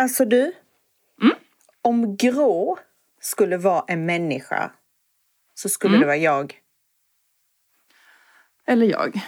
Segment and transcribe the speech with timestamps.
[0.00, 0.52] Alltså du.
[1.22, 1.34] Mm?
[1.82, 2.78] Om grå
[3.20, 4.72] skulle vara en människa
[5.54, 6.00] så skulle Mm.
[6.00, 6.60] det vara jag.
[8.66, 9.20] Eller jag.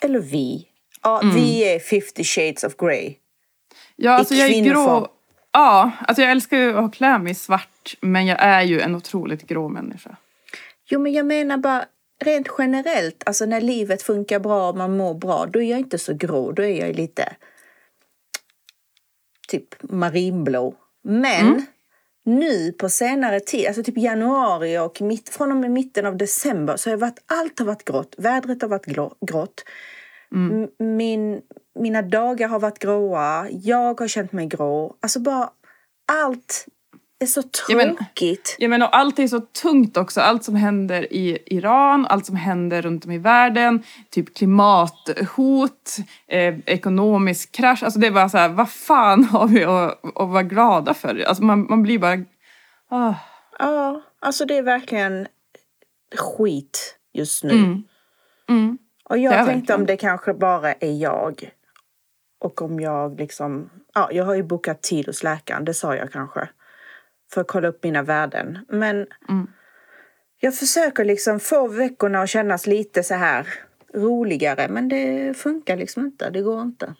[0.00, 0.68] Eller vi.
[1.02, 1.34] Ja, Mm.
[1.34, 3.14] vi är 50 shades of grey.
[3.96, 5.08] Ja, alltså jag är grå.
[5.52, 9.42] Ja, alltså jag älskar ju att klä mig svart, men jag är ju en otroligt
[9.42, 10.16] grå människa.
[10.88, 11.84] Jo, men jag menar bara
[12.24, 15.98] rent generellt, alltså när livet funkar bra och man mår bra, då är jag inte
[15.98, 16.52] så grå.
[16.52, 17.36] Då är jag lite
[19.48, 20.74] typ marinblå.
[21.04, 21.62] Men Mm.
[22.24, 26.76] nu på senare tid, alltså typ januari och mitt, från och med mitten av december
[26.76, 28.14] så har varit, allt har varit grått.
[28.18, 29.64] Vädret har varit grå, grått.
[30.32, 30.68] Mm.
[30.96, 31.40] Min,
[31.78, 33.48] mina dagar har varit gråa.
[33.50, 34.96] Jag har känt mig grå.
[35.00, 35.50] Alltså bara
[36.12, 36.66] allt
[37.18, 38.56] är så tråkigt.
[38.58, 40.20] Ja, men och allt är så tungt också.
[40.20, 43.82] Allt som händer i Iran, allt som händer runt om i världen.
[44.10, 45.96] Typ klimathot,
[46.28, 47.82] eh, ekonomisk krasch.
[47.82, 51.24] Alltså det är bara så här, vad fan har vi att, att vara glada för?
[51.28, 52.24] Alltså man, man blir bara...
[52.90, 53.14] Ah.
[53.58, 55.26] Ja, alltså det är verkligen
[56.16, 57.50] skit just nu.
[57.52, 57.82] Mm.
[58.48, 58.78] Mm.
[59.08, 59.80] Och jag Det tänkte verkligen.
[59.80, 61.50] om det kanske bara är jag.
[62.40, 63.70] Och om jag liksom...
[63.94, 66.48] Ja, jag har ju bokat tid hos läkaren, det sa jag kanske.
[67.34, 68.58] För att kolla upp mina värden.
[68.68, 69.46] Men Mm.
[70.40, 73.46] jag försöker liksom få veckorna att kännas lite så här
[73.94, 74.68] roligare.
[74.68, 76.94] Men det funkar liksom inte, det går inte.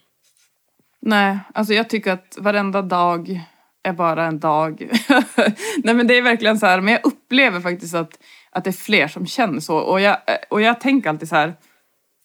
[1.01, 3.41] Nej, alltså jag tycker att varenda dag
[3.83, 4.91] är bara en dag.
[5.85, 8.19] Nej men det är verkligen så här, men jag upplever faktiskt att,
[8.51, 9.77] att det är fler som känner så.
[9.77, 10.17] Och jag,
[10.51, 11.55] och jag tänker alltid så här,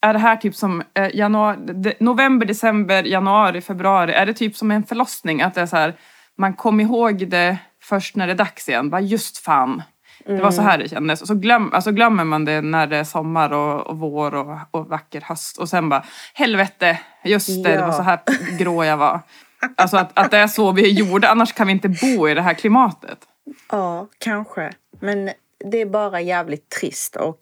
[0.02, 4.72] är det här typ som eh, januari, november, december, januari, februari, är det typ som
[4.72, 5.42] en förlossning?
[5.42, 5.94] Att det är så här,
[6.38, 8.90] man kommer ihåg det först när det är dags igen.
[8.90, 9.82] Bara just fan.
[10.26, 11.22] Det var så här det kändes.
[11.22, 14.58] Och så glöm, alltså glömmer man det när det är sommar och, och vår och,
[14.72, 15.58] och vacker höst.
[15.58, 17.94] Och sen bara, helvete, just det, det var Ja.
[17.94, 18.20] så här
[18.60, 19.20] grå jag var.
[19.78, 22.34] Alltså att, att det är så vi är gjorda, annars kan vi inte bo i
[22.34, 23.18] det här klimatet.
[23.72, 24.72] Ja, kanske.
[25.00, 25.30] Men
[25.72, 27.38] det är bara jävligt trist och...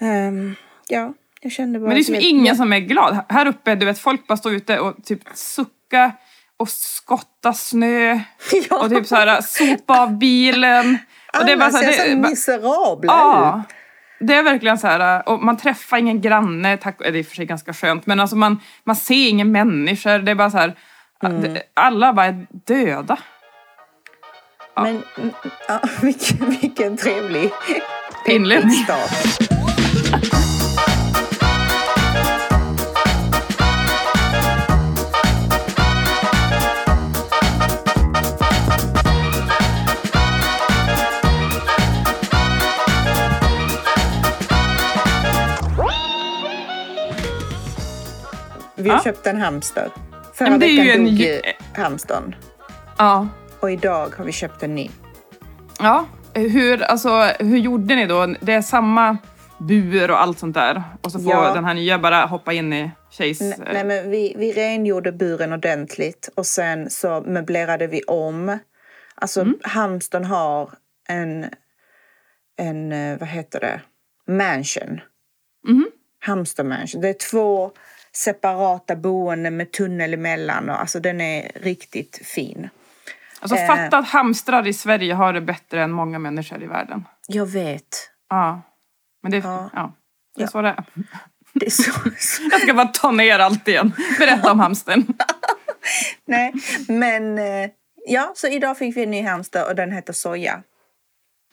[0.00, 0.54] ehm,
[0.88, 1.86] ja, jag kände bara...
[1.86, 3.18] Men det är som ingen som är glad.
[3.28, 6.12] Här uppe, du vet, folk bara står ute och typ sucka
[6.62, 8.12] och skotta snö
[8.70, 8.78] Ja.
[8.84, 10.98] och typ så här sopa av bilen.
[11.38, 13.62] Och det är bara Alla så här, ser det, så miserabla Ja.
[13.68, 13.76] ut.
[14.28, 17.26] Det är verkligen så här, och man träffar ingen granne, tack, det är i och
[17.26, 20.58] för sig ganska skönt, men alltså man, man ser ingen människor, det är bara så
[20.58, 20.74] här,
[21.24, 21.42] Mm.
[21.54, 23.16] det- alla bara är döda.
[24.76, 25.30] Men mm,
[25.68, 27.50] ja, vilken, vilken trevlig
[28.84, 29.48] start.
[48.82, 49.02] Vi har Ja.
[49.04, 49.90] köpt en hamster.
[50.34, 51.42] Förra men det är ju veckan en dog ju- ju
[51.74, 52.34] hamstern.
[52.98, 53.28] Ja.
[53.60, 54.90] Och idag har vi köpt en ny.
[55.78, 58.26] Ja, hur, alltså, hur gjorde ni då?
[58.40, 59.16] Det är samma
[59.58, 60.82] bur och allt sånt där.
[61.02, 61.54] Och så får Ja.
[61.54, 63.40] den här nya bara hoppa in i tjejs...
[63.40, 68.58] N- Nej, men vi, vi rengjorde buren ordentligt och sen så möblerade vi om.
[69.14, 69.58] Alltså Mm.
[69.62, 70.70] hamstern har
[71.08, 71.46] en,
[72.58, 73.80] en, eh, vad heter det,
[74.32, 75.00] mansion.
[75.68, 75.86] Mhm.
[76.24, 77.00] Hamstermansion.
[77.00, 77.70] Det är två
[78.16, 82.68] separata boenden med tunnel emellan och alltså den är riktigt fin.
[83.40, 83.66] Alltså eh.
[83.66, 87.04] fatta att hamstrar i Sverige har det bättre än många människor i världen.
[87.28, 88.10] Jag vet.
[88.28, 88.62] Ja.
[89.22, 89.70] Men det, Ja.
[89.74, 89.92] ja.
[90.36, 90.48] det är Ja.
[90.50, 90.84] så det är.
[91.54, 91.90] Det är så.
[92.50, 93.92] Jag ska bara ta ner allt igen.
[94.18, 95.04] Berätta om hamstern.
[96.24, 96.52] Nej,
[96.88, 97.70] men eh,
[98.06, 100.62] ja, så idag fick vi en ny hamster och den heter Soja.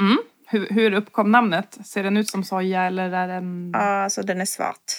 [0.01, 0.17] Mm.
[0.47, 1.77] Hur, hur uppkom namnet?
[1.85, 4.93] Ser den ut som soja eller är den Ja, alltså den är svart.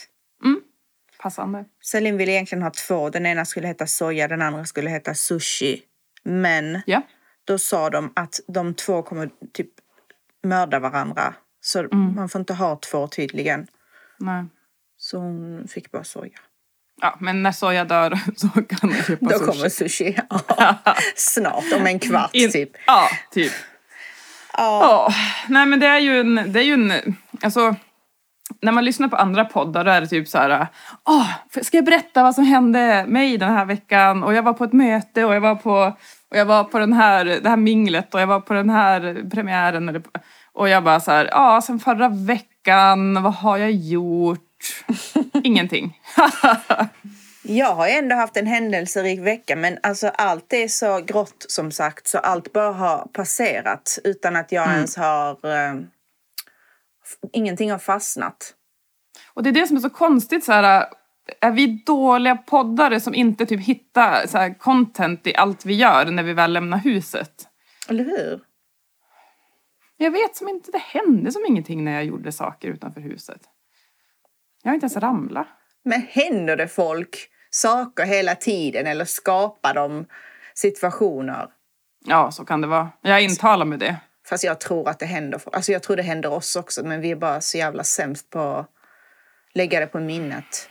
[1.23, 1.65] Passande?
[1.93, 3.11] Celine ville egentligen ha två.
[3.11, 5.83] Den ena skulle heta soja, den andra skulle heta sushi.
[6.25, 7.03] Men Ja.
[7.45, 9.69] då sa de att de två kommer typ
[10.45, 11.35] mörda varandra.
[11.61, 13.67] Så man får inte ha två tydligen.
[14.19, 14.45] Nej.
[14.97, 16.39] Så hon fick bara soja.
[17.03, 19.47] Ja, men när soja dör så kan man köpa Då sushi.
[19.53, 20.17] kommer sushi.
[20.31, 20.79] Ja,
[21.17, 22.71] snart, om en kvart In- typ.
[22.87, 23.53] Ja, typ.
[24.53, 25.15] Ja, Ja,
[25.49, 27.77] nej men det är ju en, det är ju en, alltså
[28.63, 30.67] när man lyssnar på andra poddar då är det typ så här,
[31.05, 31.31] åh,
[31.63, 34.23] ska jag berätta vad som hände mig den här veckan?
[34.25, 35.93] Och jag var på ett möte och jag var på,
[36.31, 39.31] och jag var på den här, det här minglet och jag var på den här
[39.31, 40.03] premiären.
[40.53, 44.41] Och jag bara så här, ja, sen förra veckan, vad har jag gjort?
[45.43, 45.99] Ingenting.
[47.43, 52.09] Jag har ändå haft en händelserik vecka men alltså allt är så grått som sagt
[52.09, 55.37] så allt bara har passerat utan att jag ens har...
[57.33, 58.55] Ingenting har fastnat.
[59.35, 60.87] Och det är det som är så konstigt så här.
[61.41, 66.05] är vi dåliga poddare som inte typ hittar så här, content i allt vi gör
[66.05, 67.49] när vi väl lämnar huset?
[67.89, 68.41] Eller hur?
[69.97, 73.41] Jag vet som inte, det hände som ingenting när jag gjorde saker utanför huset.
[74.63, 75.47] Jag har inte ens ramlat.
[75.83, 80.07] Men händer det folk saker hela tiden eller skapar de
[80.55, 81.49] situationer?
[82.05, 82.89] Ja, så kan det vara.
[83.01, 83.97] Jag intalar med det.
[84.31, 85.41] Fast jag tror att det händer.
[85.53, 88.41] Alltså jag tror det händer oss också, men vi är bara så jävla sämst på
[88.41, 88.67] att
[89.55, 90.69] lägga det på minnet.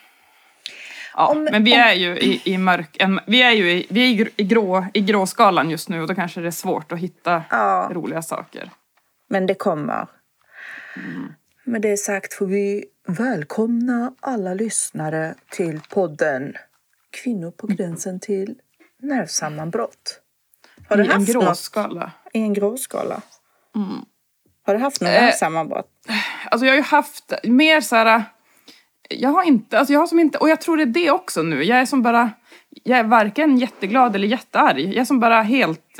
[1.15, 2.95] Ja, Om- men vi om- är ju i, i mörk...
[2.99, 6.01] en- Vi är ju i, vi är i, gr- i, grå, i gråskalan just nu
[6.01, 7.89] och då kanske det är svårt att hitta Ja.
[7.93, 8.69] roliga saker.
[9.29, 10.07] Men det kommer.
[11.63, 16.53] Med det sagt får vi välkomna alla lyssnare till podden
[17.23, 18.55] Kvinnor på gränsen till
[19.01, 20.21] nervsammanbrott.
[20.87, 22.11] Har du I en haft något gråskala.
[22.33, 23.21] i en gråskala?
[24.65, 25.89] Har du haft något Eh, nervsammanbrott?
[26.51, 28.23] Alltså jag har ju haft mer så här...
[29.09, 31.41] Jag har inte, alltså jag har som inte, och jag tror det är det också
[31.41, 31.63] nu.
[31.63, 32.31] Jag är som bara,
[32.83, 34.79] jag är varken jätteglad eller jättearg.
[34.79, 35.99] Jag är som bara helt...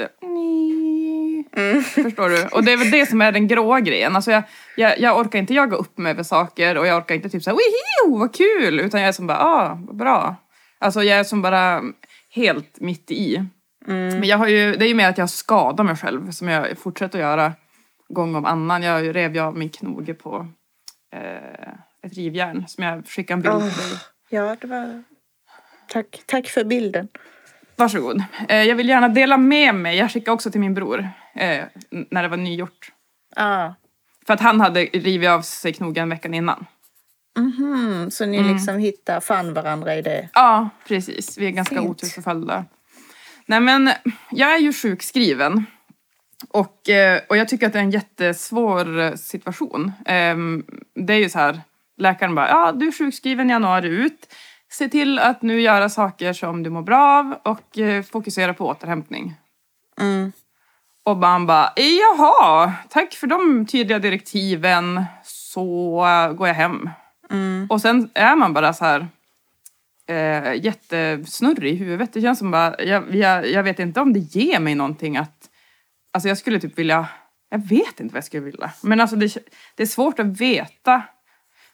[1.84, 2.48] Förstår du?
[2.48, 4.16] Och det är väl det som är den gråa grejen.
[4.16, 4.44] Alltså jag,
[4.78, 7.58] jag, jag orkar inte jaga upp mig över saker och jag orkar inte typ såhär
[7.58, 8.80] wihiu vad kul!
[8.80, 10.36] Utan jag är som bara, ah, vad bra.
[10.80, 11.82] Alltså jag är som bara
[12.30, 13.46] helt mitt i.
[13.86, 16.78] Men jag har ju, det är ju mer att jag skadar mig själv som jag
[16.78, 17.54] fortsätter att göra
[18.10, 18.84] gång om annan.
[18.84, 20.48] Jag rev ju av min knoge på
[21.14, 21.70] eh,
[22.02, 24.00] ett rivjärn som jag skickade en bild till dig.
[24.30, 25.04] Ja, det var...
[25.88, 27.08] Tack, tack för bilden.
[27.76, 28.24] Varsågod.
[28.50, 29.98] Eh, jag vill gärna dela med mig.
[29.98, 32.92] Jag skickade också till min bror eh, när det var nygjort.
[33.36, 33.70] Ah.
[34.26, 36.66] För att han hade rivit av sig knogen veckan innan.
[37.38, 40.30] Mhm, så ni liksom hittar, fann varandra i det?
[40.34, 41.38] Ja, precis.
[41.38, 42.16] Vi är ganska Fint.
[43.50, 43.92] Nej men,
[44.32, 45.66] jag är ju sjukskriven.
[46.50, 49.92] Och, eh, och jag tycker att det är en jättesvår eh, situation.
[50.06, 50.64] Ehm,
[50.96, 51.62] Det är ju så här,
[51.98, 54.34] läkaren bara, ja du är sjukskriven januari ut.
[54.72, 58.68] Se till att nu göra saker som du mår bra av och eh, fokusera på
[58.68, 59.36] återhämtning.
[60.02, 60.32] Mm.
[61.04, 65.06] Och man bara, jaha, tack för de tydliga direktiven.
[65.24, 65.92] Så
[66.38, 66.90] går jag hem.
[67.70, 69.08] Och sen är man bara så här
[70.10, 72.14] eh, jättesnurrig i huvudet.
[72.14, 75.50] Det känns som bara, jag, jag, jag vet inte om det ger mig någonting att,
[76.12, 77.08] alltså jag skulle typ vilja,
[77.50, 78.72] jag vet inte vad jag skulle vilja.
[78.82, 79.38] Men alltså det,
[79.76, 81.04] det är svårt att veta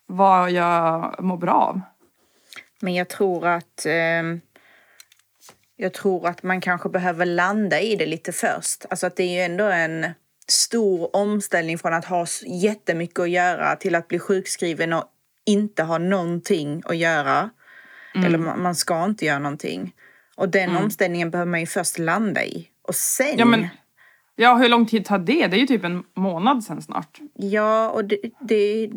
[0.05, 1.81] vad jag mår bra av.
[2.81, 4.23] Men jag tror att Eh,
[5.77, 8.85] jag tror att man kanske behöver landa i det lite först.
[8.89, 10.05] Alltså att det är ju ändå en
[10.47, 15.03] stor omställning från att ha jättemycket att göra till att bli sjukskriven och
[15.45, 17.49] inte ha någonting att göra.
[18.23, 19.93] Eller man, man ska inte göra någonting.
[20.35, 22.67] Och den omställningen behöver man ju först landa i.
[22.87, 23.37] Och sen...
[23.37, 23.67] Ja men,
[24.35, 25.47] ja hur lång tid tar det?
[25.47, 27.19] Det är ju typ en månad sen snart.
[27.33, 28.89] Ja, och det, det är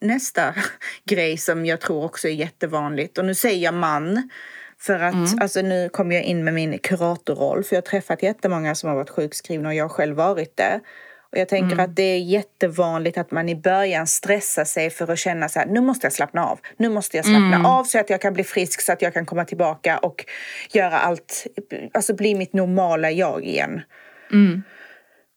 [0.00, 0.54] nästa
[1.04, 3.18] grej som jag tror också är jättevanligt.
[3.18, 4.30] Och nu säger jag man.
[4.78, 7.64] För att alltså, nu kommer jag in med min kuratorroll.
[7.64, 10.80] För jag har träffat jättemånga som har varit sjukskrivna och jag har själv varit det.
[11.36, 15.18] Och jag tänker att det är jättevanligt att man i början stressar sig för att
[15.18, 16.58] känna så här, nu måste jag slappna av.
[16.76, 19.26] Nu måste jag slappna av så att jag kan bli frisk så att jag kan
[19.26, 20.24] komma tillbaka och
[20.72, 21.46] göra allt,
[21.94, 23.82] alltså bli mitt normala jag igen.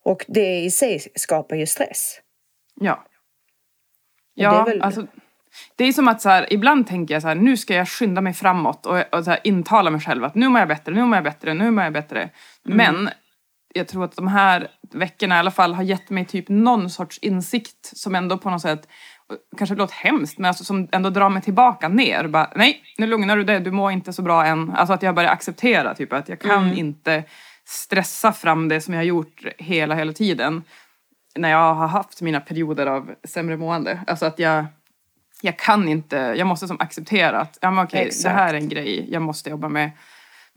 [0.06, 2.19] Och det i sig skapar ju stress.
[2.75, 3.06] Ja.
[4.36, 5.07] det Ja, är väl- alltså.
[5.75, 8.22] Det är som att så här, ibland tänker jag så här, nu ska jag skynda
[8.22, 11.02] mig framåt och, och så här, intala mig själv att nu mår jag bättre, nu
[11.06, 12.30] mår jag bättre, nu mår jag bättre.
[12.66, 12.78] Mm.
[12.78, 13.10] Men
[13.73, 17.18] jag tror att de här veckorna i alla fall har gett mig typ någon sorts
[17.18, 18.88] insikt som ändå på något sätt,
[19.57, 22.28] kanske låter hemskt, men alltså som ändå drar mig tillbaka ner.
[22.28, 24.71] Bara, nej, nu lugnar du dig, du mår inte så bra än.
[24.71, 27.23] Alltså att jag börjar acceptera typ att jag kan inte
[27.66, 30.64] stressa fram det som jag har gjort hela, hela tiden
[31.35, 33.99] när jag har haft mina perioder av sämre mående.
[34.07, 34.66] Alltså att jag,
[35.42, 38.69] jag kan inte, jag måste som acceptera att ja, men okej, det här är en
[38.69, 39.92] grej jag måste jobba med.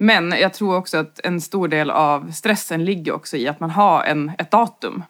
[0.03, 3.71] Men jag tror också att en stor del av stressen ligger också i att man
[3.71, 5.05] har en, ett datum.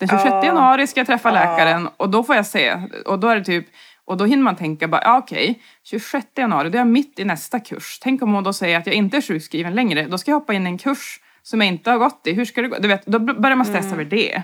[0.00, 0.44] Den 26 Ja.
[0.44, 2.76] januari ska jag träffa läkaren och då får jag se.
[3.06, 3.66] Och då är det typ,
[4.04, 7.24] och då hinner man tänka bara, ja okej, 26 januari, då är jag mitt i
[7.24, 7.98] nästa kurs.
[8.02, 10.54] Tänk om hon då säger att jag inte är sjukskriven längre, då ska jag hoppa
[10.54, 12.32] in i en kurs som jag inte har gått i.
[12.32, 12.76] Hur ska det gå?
[12.78, 14.42] Du vet, då börjar man stressa över det.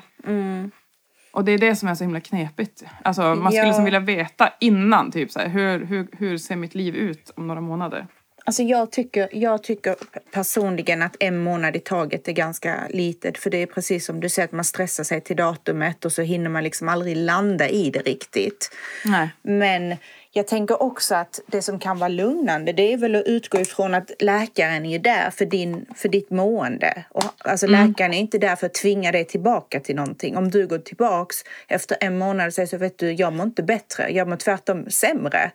[1.33, 2.85] Och det är det som är så himla knepigt.
[3.05, 3.75] Alltså man skulle Ja.
[3.75, 7.47] som vilja veta innan, typ så här, hur, hur, hur ser mitt liv ut om
[7.47, 8.07] några månader?
[8.45, 9.97] Alltså jag tycker, jag tycker
[10.33, 13.39] personligen att en månad i taget är ganska litet.
[13.39, 16.23] För det är precis som du säger att man stressar sig till datumet och så
[16.23, 18.71] hinner man liksom aldrig landa i det riktigt.
[19.05, 19.29] Nej.
[19.43, 19.97] Men
[20.35, 23.95] jag tänker också att det som kan vara lugnande det är väl att utgå ifrån
[23.95, 27.05] att läkaren är där för, din, för ditt mående.
[27.09, 30.37] Och, alltså läkaren är inte där för att tvinga dig tillbaka till någonting.
[30.37, 31.37] Om du går tillbaks
[31.69, 34.91] efter en månad och säger så vet du, jag mår inte bättre, jag mår tvärtom
[34.91, 35.51] sämre.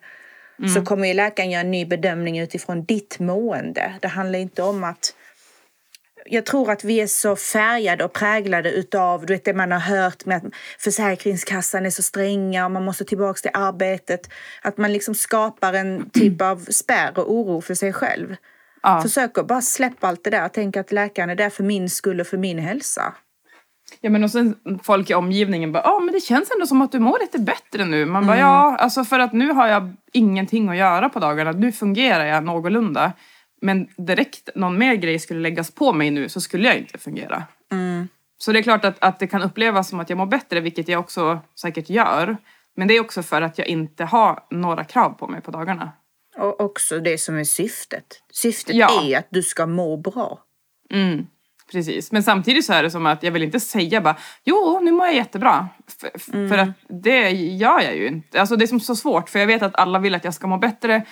[0.74, 3.94] Så kommer ju läkaren göra en ny bedömning utifrån ditt mående.
[4.00, 5.14] Det handlar inte om att
[6.30, 9.78] jag tror att vi är så färgade och präglade utav du vet, det man har
[9.78, 10.44] hört med att
[10.78, 14.30] Försäkringskassan är så stränga och man måste tillbaka till arbetet.
[14.62, 18.36] Att man liksom skapar en typ av spärr och oro för sig själv.
[18.82, 19.02] Ja.
[19.02, 20.48] Försök att bara släppa allt det där.
[20.48, 23.14] Tänk att läkaren är där för min skull och för min hälsa.
[24.00, 26.92] Ja men och sen folk i omgivningen bara, ja men det känns ändå som att
[26.92, 28.06] du mår lite bättre nu.
[28.06, 28.46] Man bara, Mm.
[28.48, 31.52] ja alltså för att nu har jag ingenting att göra på dagarna.
[31.52, 33.12] Nu fungerar jag någorlunda.
[33.60, 37.42] Men direkt någon mer grej skulle läggas på mig nu så skulle jag inte fungera.
[37.72, 38.08] Mm.
[38.38, 40.88] Så det är klart att, att det kan upplevas som att jag mår bättre, vilket
[40.88, 42.36] jag också säkert gör.
[42.76, 45.92] Men det är också för att jag inte har några krav på mig på dagarna.
[46.36, 48.22] Och också det som är syftet.
[48.32, 49.02] Syftet Ja.
[49.04, 50.38] är att du ska må bra.
[50.94, 51.26] Mm,
[51.72, 52.12] precis.
[52.12, 55.06] Men samtidigt så är det som att jag vill inte säga bara jo, nu mår
[55.06, 55.68] jag jättebra.
[55.88, 58.40] F- f- För att det gör jag ju inte.
[58.40, 60.46] Alltså det är som så svårt för jag vet att alla vill att jag ska
[60.46, 61.02] må bättre.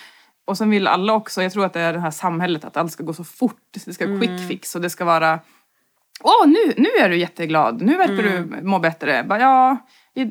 [0.47, 2.91] Och sen vill alla också, jag tror att det är det här samhället att allt
[2.91, 3.61] ska gå så fort.
[3.85, 5.39] Det ska vara quick fix och det ska vara
[6.23, 7.81] Åh, nu, nu är du jätteglad.
[7.81, 9.23] Nu verkar du må bättre.
[9.23, 9.77] Bara, ja,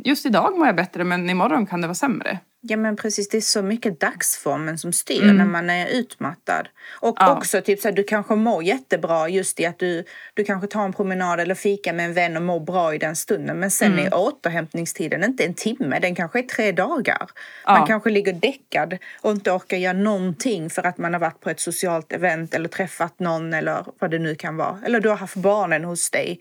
[0.05, 2.39] just idag mår jag bättre men imorgon kan det vara sämre.
[2.69, 6.69] Ja men precis, det är så mycket dagsformen som styr när man är utmattad.
[7.01, 7.37] Och Ja.
[7.37, 10.05] också typ så här, du kanske mår jättebra just i att du,
[10.35, 13.17] du kanske tar en promenad eller fika med en vän och mår bra i den
[13.17, 13.61] stunden.
[13.61, 17.19] Men sen är återhämtningstiden inte en timme, den kanske är tre dagar.
[17.67, 17.87] Man Ja.
[17.87, 21.61] kanske ligger däckad och inte orkar göra någonting för att man har varit på ett
[21.61, 24.79] socialt event eller träffat någon eller vad det nu kan vara.
[24.85, 26.41] Eller du har haft barnen hos dig.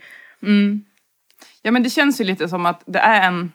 [1.62, 3.52] Ja men det känns ju lite som att det är en,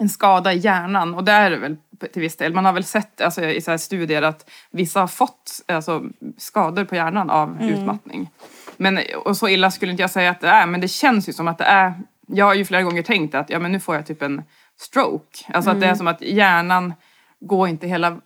[0.00, 1.76] en skada i hjärnan och det är det väl
[2.12, 2.54] till viss del.
[2.54, 6.02] Man har väl sett alltså, i så studier att vissa har fått alltså,
[6.36, 8.30] skador på hjärnan av utmattning.
[8.76, 11.32] Men, och så illa skulle inte jag säga att det är men det känns ju
[11.32, 11.94] som att det är.
[12.26, 14.42] Jag har ju flera gånger tänkt att ja, men nu får jag typ en
[14.80, 15.38] stroke.
[15.52, 16.94] Alltså att det är som att hjärnan
[17.40, 18.20] går inte hela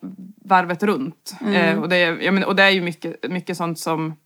[0.44, 1.34] varvet runt.
[1.52, 4.16] Eh, och, det är, ja, men, och det är ju mycket, mycket sånt som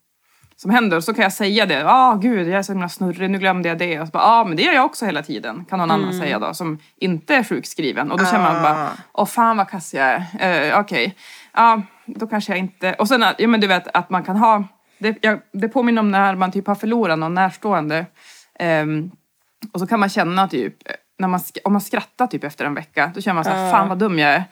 [0.62, 0.96] som händer.
[0.96, 1.74] Och så kan jag säga det.
[1.74, 4.00] Ja, ah, gud, jag är så himla snurrig, nu glömde jag det.
[4.00, 5.64] Och så bara, ja, ah, men det gör jag också hela tiden.
[5.64, 8.12] Kan någon annan säga då, som inte är sjukskriven.
[8.12, 10.70] Och då känner man bara, åh fan vad kass jag är.
[10.70, 11.16] Eh, Okej,
[11.52, 12.94] ja, då kanske jag inte...
[12.94, 14.64] Och sen, ja men du vet att man kan ha...
[14.98, 18.06] Det, jag, det påminner om när man typ har förlorat någon närstående.
[18.58, 19.10] Ehm,
[19.72, 20.74] och så kan man känna typ,
[21.18, 23.88] när man, om man skrattar typ efter en vecka, då känner man så här, fan
[23.88, 24.44] vad dum jag är.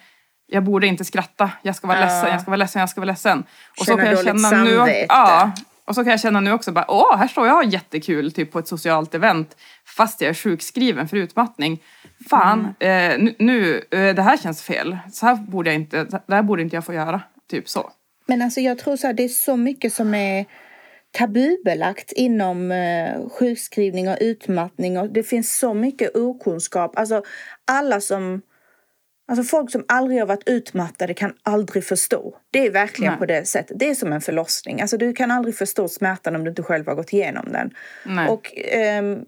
[0.47, 3.11] Jag borde inte skratta, jag ska vara ledsen, jag ska vara ledsen, jag ska vara
[3.11, 3.45] ledsen.
[3.81, 5.07] Och Känna dåligt nu, samvete.
[5.09, 5.51] ja,
[5.91, 8.33] och så kan jag känna nu också bara, åh, här står jag och har jättekul
[8.33, 9.57] typ på ett socialt event
[9.97, 11.83] fast jag är sjukskriven för utmattning.
[12.31, 13.27] Fan, Mm.
[13.29, 14.99] eh, nu, eh, det här känns fel.
[15.13, 17.21] Så här borde jag inte, det här borde inte jag få göra.
[17.51, 17.91] Typ så.
[18.27, 20.45] Men alltså jag tror så här, det är så mycket som är
[21.11, 26.99] tabubelagt inom eh, sjukskrivning och utmattning och det finns så mycket okunskap.
[26.99, 27.23] Alltså
[27.73, 28.43] alla som
[29.31, 32.37] Alltså folk som aldrig har varit utmattade kan aldrig förstå.
[32.51, 33.19] Det är verkligen Nej.
[33.19, 33.79] på det sättet.
[33.79, 34.81] Det är som en förlossning.
[34.81, 37.71] Alltså du kan aldrig förstå smärtan om du inte själv har gått igenom den.
[38.05, 38.29] Nej.
[38.29, 39.25] Och ehm,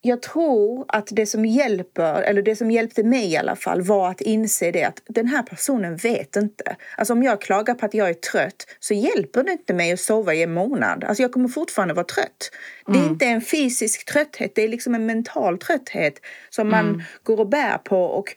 [0.00, 4.10] jag tror att det som hjälper, eller det som hjälpte mig i alla fall, var
[4.10, 6.76] att inse det att den här personen vet inte.
[6.96, 10.00] Alltså om jag klagar på att jag är trött så hjälper det inte mig att
[10.00, 11.04] sova i en månad.
[11.04, 12.50] Alltså jag kommer fortfarande vara trött.
[12.86, 16.20] Det är inte en fysisk trötthet, det är liksom en mental trötthet
[16.50, 18.04] som man går och bär på.
[18.04, 18.34] Och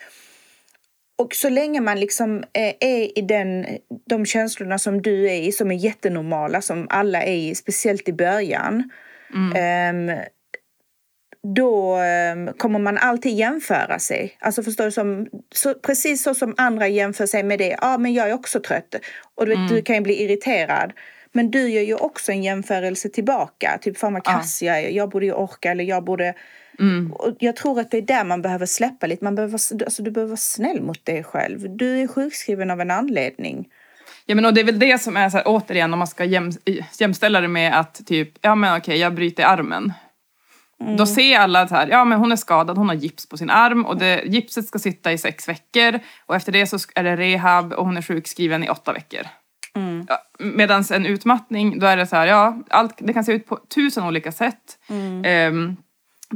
[1.17, 3.65] och så länge man liksom eh, är i den,
[4.09, 8.13] de känslorna som du är i, som är jättenormala, som alla är i, speciellt i
[8.13, 8.89] början,
[9.55, 10.11] ehm,
[11.55, 14.37] då ehm, kommer man alltid jämföra sig.
[14.39, 17.69] Alltså förstår du, som, så, precis så som andra jämför sig med det.
[17.69, 18.95] Ja, ah, men jag är också trött.
[19.35, 20.93] Och du, vet, du kan ju bli irriterad.
[21.31, 23.79] Men du gör ju också en jämförelse tillbaka.
[23.81, 24.89] Typ, fan vad kass jag är.
[24.89, 26.33] Jag borde ju orka eller jag borde...
[27.13, 29.23] Och jag tror att det är där man behöver släppa lite.
[29.23, 31.77] Man behöver, alltså, du behöver vara snäll mot dig själv.
[31.77, 33.67] Du är sjukskriven av en anledning.
[34.25, 36.23] Ja men och det är väl det som är så här, återigen om man ska
[36.23, 36.51] jäm,
[36.99, 39.93] jämställa det med att typ, ja men okej jag bryter armen.
[40.97, 43.49] Då ser alla så här, ja men hon är skadad, hon har gips på sin
[43.49, 47.15] arm och det, gipset ska sitta i sex veckor och efter det så är det
[47.15, 49.21] rehab och hon är sjukskriven i åtta veckor.
[50.07, 53.45] Ja, Medan en utmattning, då är det så här, ja, allt, det kan se ut
[53.45, 54.79] på tusen olika sätt.
[55.23, 55.77] Ehm,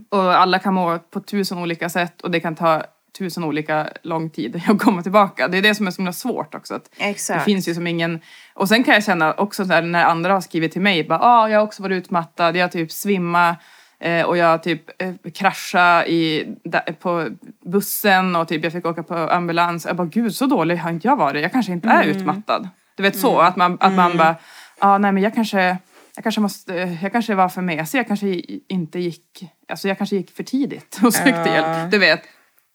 [0.10, 2.84] och alla kan må på tusen olika sätt och det kan ta
[3.18, 5.48] tusen olika lång tid att komma tillbaka.
[5.48, 6.80] Det är det som är så himla svårt också.
[6.98, 7.40] Exakt.
[7.40, 8.20] Det finns ju som ingen...
[8.54, 11.20] Och sen kan jag känna också så här, när andra har skrivit till mig, bara,
[11.20, 13.58] ah, jag har också varit utmattad, jag har typ svimmat
[14.00, 17.28] eh, och jag har typ eh, kraschat i, där, på
[17.66, 19.86] bussen och typ jag fick åka på ambulans.
[19.86, 22.70] Jag bara, gud så dålig har inte jag varit, jag kanske inte är utmattad.
[22.96, 24.36] Du vet så, att man, att man bara,
[24.80, 25.78] ah, nej men jag kanske
[26.22, 28.28] jag kanske, måste, jag kanske var för mesig, jag kanske
[28.70, 31.54] inte gick, alltså jag kanske gick för tidigt och sökte Ja.
[31.78, 31.92] hjälp.
[31.92, 32.22] Du vet.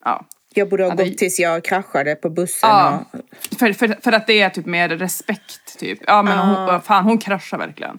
[0.05, 0.27] Ja.
[0.55, 2.69] Jag borde ha Ja, det- gått tills jag kraschade på bussen.
[2.71, 5.99] Ja, Och, för, för, för att det är typ mer respekt typ.
[6.07, 7.99] Ja men hon, fan hon kraschar verkligen.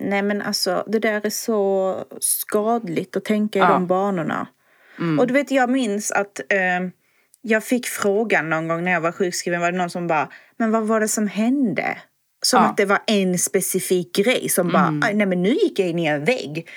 [0.00, 3.68] nej men alltså det där är så skadligt att tänka i Ja.
[3.68, 4.46] de banorna.
[5.20, 6.88] Och du vet jag minns att eh,
[7.42, 9.60] jag fick frågan någon gång när jag var sjukskriven.
[9.60, 11.98] Var det någon som bara, men vad var det som hände?
[12.42, 12.68] Som Ja.
[12.68, 15.98] att det var en specifik grej som bara, "Aj, nej men nu gick jag in
[15.98, 16.68] i en vägg.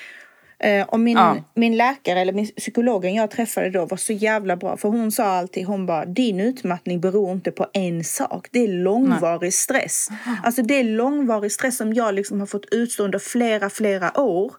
[0.60, 1.38] Eh, och min, Ja.
[1.56, 4.78] min läkare, eller min psykologen jag träffade då var så jävla bra.
[4.78, 8.48] För hon sa alltid, hon bara, din utmattning beror inte på en sak.
[8.52, 10.08] Det är långvarig stress.
[10.44, 14.54] Alltså det är långvarig stress som jag liksom har fått utstå under flera, flera år.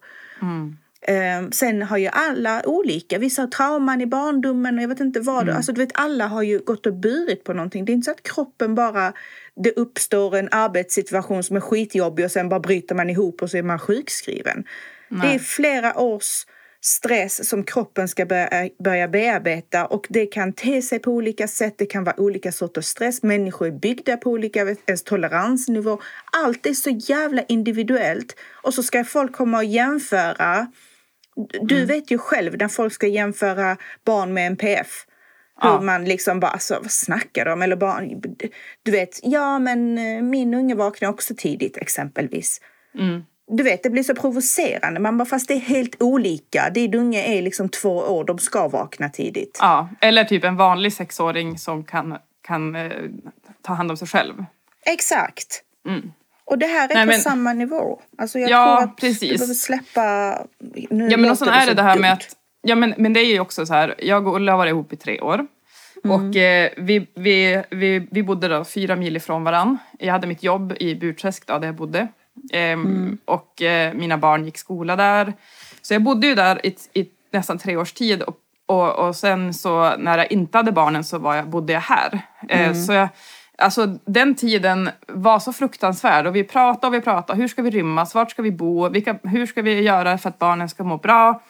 [1.08, 3.18] Eh, sen har ju alla olika.
[3.18, 5.48] Vissa har trauman i barndomen och jag vet inte vad.
[5.48, 7.84] Alltså du vet alla har ju gått och burit på någonting.
[7.84, 9.12] Det är inte så att kroppen bara,
[9.56, 13.56] det uppstår en arbetssituation som är skitjobbig och sen bara bryter man ihop och så
[13.56, 14.64] är man sjukskriven.
[15.08, 16.46] Det är flera års
[16.80, 21.74] stress som kroppen ska börja, börja bearbeta och det kan te sig på olika sätt.
[21.78, 23.22] Det kan vara olika sorters stress.
[23.22, 26.00] Människor är byggda på olika, ens toleransnivå.
[26.32, 30.66] Allt är så jävla individuellt och så ska folk komma och jämföra.
[31.62, 35.06] Du vet ju själv när folk ska jämföra barn med NPF.
[35.62, 35.80] Hur Ja.
[35.80, 37.62] man liksom bara, alltså vad snackar de?
[37.62, 38.22] Eller barn,
[38.82, 42.60] du vet, ja men eh, min unge vaknar också tidigt exempelvis.
[43.48, 45.00] Du vet, det blir så provocerande.
[45.00, 46.70] Man bara, fast det är helt olika.
[46.70, 49.58] Din unge är liksom två år, de ska vakna tidigt.
[49.60, 52.90] Ja, eller typ en vanlig sexåring som kan, kan eh,
[53.62, 54.44] ta hand om sig själv.
[54.86, 55.62] Exakt.
[56.44, 58.00] Och det här är Nej, på men- samma nivå.
[58.18, 59.30] Alltså jag Ja, tror att precis.
[59.30, 60.38] du behöver släppa...
[60.90, 62.12] Nu Ja men och sen är det det här med dumt.
[62.20, 64.70] att, ja men, men det är ju också så här, jag och Ulla har varit
[64.70, 65.46] ihop i tre år.
[66.04, 69.78] Och eh, vi, vi, vi, vi bodde då fyra mil ifrån varann.
[69.98, 72.08] Jag hade mitt jobb i Burträsk då, där jag bodde.
[72.52, 75.32] Ehm, Och eh, mina barn gick skola där.
[75.82, 78.22] Så jag bodde ju där i, i nästan tre års tid.
[78.22, 81.80] Och, och, och sen så när jag inte hade barnen så var jag, bodde jag
[81.80, 82.20] här.
[82.48, 83.08] Eh, så jag,
[83.58, 87.40] Alltså den tiden var så fruktansvärd och vi pratade och vi pratade.
[87.40, 88.14] Hur ska vi rymmas?
[88.14, 88.88] Vart ska vi bo?
[88.88, 91.40] Vilka, hur ska vi göra för att barnen ska må bra?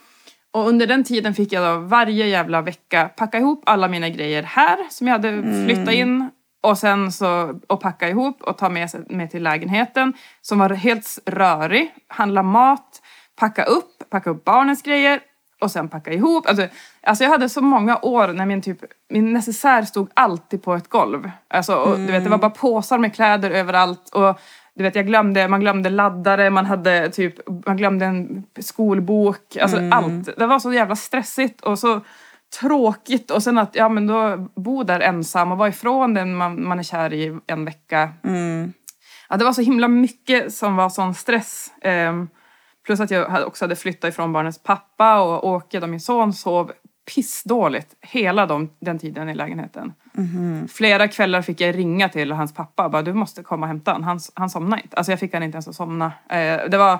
[0.52, 4.42] Och under den tiden fick jag då varje jävla vecka packa ihop alla mina grejer
[4.42, 6.30] här som jag hade flyttat in.
[6.60, 11.18] Och sen så och packa ihop och ta med med till lägenheten som var helt
[11.26, 11.94] rörig.
[12.08, 13.02] Handla mat,
[13.36, 15.20] packa upp, packa upp barnens grejer
[15.60, 16.46] och sen packa ihop.
[16.46, 16.68] Alltså,
[17.02, 18.78] alltså jag hade så många år när min, typ,
[19.10, 21.30] min necessär stod alltid på ett golv.
[21.48, 24.08] Alltså, och, du vet, det var bara påsar med kläder överallt.
[24.12, 24.40] Och,
[24.76, 27.34] du vet, jag glömde, man glömde laddare, man, hade, typ,
[27.66, 29.56] man glömde en skolbok.
[29.56, 30.38] Alltså allt.
[30.38, 32.00] Det var så jävla stressigt och så
[32.60, 33.30] tråkigt.
[33.30, 36.78] Och sen att ja, men då bo där ensam och vara ifrån den man, man
[36.78, 38.12] är kär i en vecka.
[39.28, 41.72] Ja, det var så himla mycket som var sån stress.
[41.82, 42.28] Ehm,
[42.86, 46.72] plus att jag också hade flyttat ifrån barnens pappa och Åke, då min son, sov
[47.14, 49.92] pissdåligt hela de, den tiden i lägenheten.
[50.68, 53.92] Flera kvällar fick jag ringa till hans pappa och bara du måste komma och hämta
[53.92, 54.04] honom.
[54.04, 54.96] Han, han somnade inte.
[54.96, 56.12] Alltså jag fick han inte ens att somna.
[56.30, 56.98] Eh, det var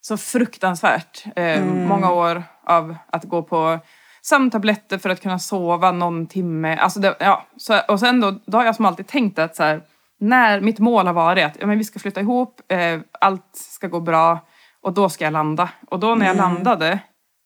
[0.00, 1.24] så fruktansvärt.
[1.36, 3.78] Eh, Många år av att gå på
[4.22, 6.76] sömntabletter för att kunna sova någon timme.
[6.76, 9.62] Alltså det, ja, så, och sen då, då har jag som alltid tänkt att så
[9.62, 9.82] här,
[10.20, 13.88] när mitt mål har varit att ja, men vi ska flytta ihop, eh, allt ska
[13.88, 14.38] gå bra
[14.82, 15.70] och då ska jag landa.
[15.90, 16.98] Och då när jag landade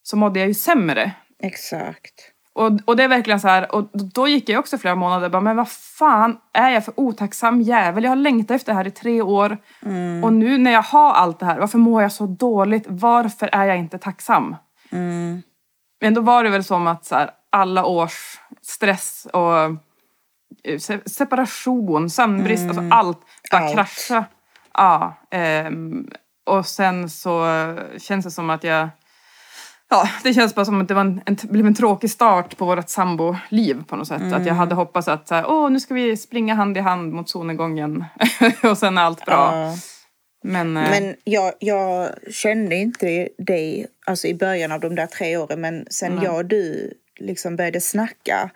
[0.02, 1.12] så mådde jag ju sämre.
[1.42, 2.31] Exakt.
[2.54, 5.40] Och, och det är verkligen så här, och då gick jag också flera månader bara,
[5.42, 8.04] men vad fan är jag för otacksam jävel?
[8.04, 9.58] Jag har längtat efter det här i tre år.
[10.24, 12.84] Och nu när jag har allt det här, varför mår jag så dåligt?
[12.88, 14.56] Varför är jag inte tacksam?
[16.00, 19.56] Men då var det väl som att så här, alla års stress och
[20.64, 23.74] eh, se- separation, sömnbrist, alltså allt bara Allt.
[23.74, 24.24] krascha.
[24.74, 26.08] Ja, ehm,
[26.46, 27.46] och sen så
[27.98, 28.88] känns det som att jag
[29.92, 32.64] Ja, det känns bara som att det var en, en, blev en tråkig start på
[32.64, 34.32] vårt samboliv på något sätt.
[34.32, 37.12] Att jag hade hoppats att så här, Åh, nu ska vi springa hand i hand
[37.12, 38.04] mot solnedgången
[38.62, 39.34] och sen är allt bra.
[39.34, 39.74] Ja.
[40.44, 45.36] Men, eh, Men jag, jag kände inte dig alltså i början av de där tre
[45.36, 48.50] åren men sen jag och du liksom började snacka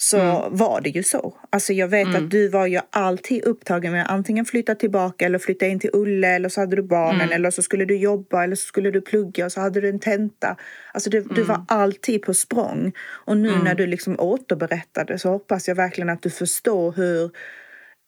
[0.00, 0.56] så Mm.
[0.56, 1.34] var det ju så.
[1.50, 5.38] Alltså jag vet att du var ju alltid upptagen med att antingen flytta tillbaka eller
[5.38, 7.32] flytta in till Ulle eller så hade du barnen Mm.
[7.32, 9.98] eller så skulle du jobba eller så skulle du plugga och så hade du en
[9.98, 10.56] tenta.
[10.94, 11.46] Alltså du, du Mm.
[11.46, 12.92] var alltid på språng.
[13.26, 17.30] Och nu när du liksom återberättade så hoppas jag verkligen att du förstår hur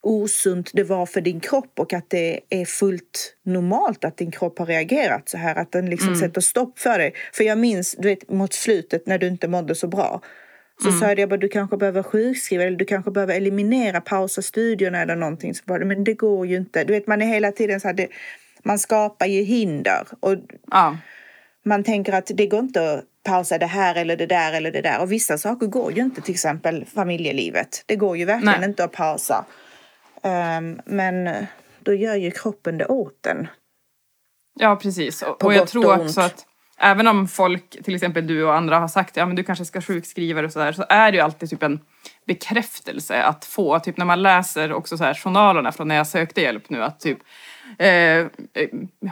[0.03, 4.59] osunt det var för din kropp och att det är fullt normalt att din kropp
[4.59, 5.55] har reagerat så här.
[5.55, 7.13] Att den liksom sätter stopp för dig.
[7.33, 10.21] För jag minns du vet, mot slutet när du inte mådde så bra.
[10.83, 15.01] Så sa jag bara, du kanske behöver sjukskriva eller du kanske behöver eliminera, pausa studierna
[15.01, 15.55] eller någonting.
[15.55, 16.83] Så bara, men det går ju inte.
[16.83, 18.07] Du vet, man är hela tiden så här, det,
[18.63, 20.07] man skapar ju hinder.
[20.19, 20.35] Och
[20.71, 20.97] ja.
[21.63, 24.81] man tänker att det går inte att pausa det här eller det där eller det
[24.81, 25.01] där.
[25.01, 27.83] Och vissa saker går ju inte, till exempel familjelivet.
[27.85, 28.69] Det går ju verkligen Nej.
[28.69, 29.45] inte att pausa.
[30.23, 31.45] Ehm, men
[31.79, 33.47] då gör ju kroppen det åt en.
[34.59, 35.21] Ja, precis.
[35.21, 36.45] Och, och jag tror också att
[36.81, 39.81] även om folk, till exempel du och andra har sagt ja men du kanske ska
[39.81, 41.79] sjukskriva dig och sådär, så är det ju alltid typ en
[42.27, 43.79] bekräftelse att få.
[43.79, 46.99] Typ när man läser också så här journalerna från när jag sökte hjälp nu att
[46.99, 47.17] typ
[47.77, 48.25] eh,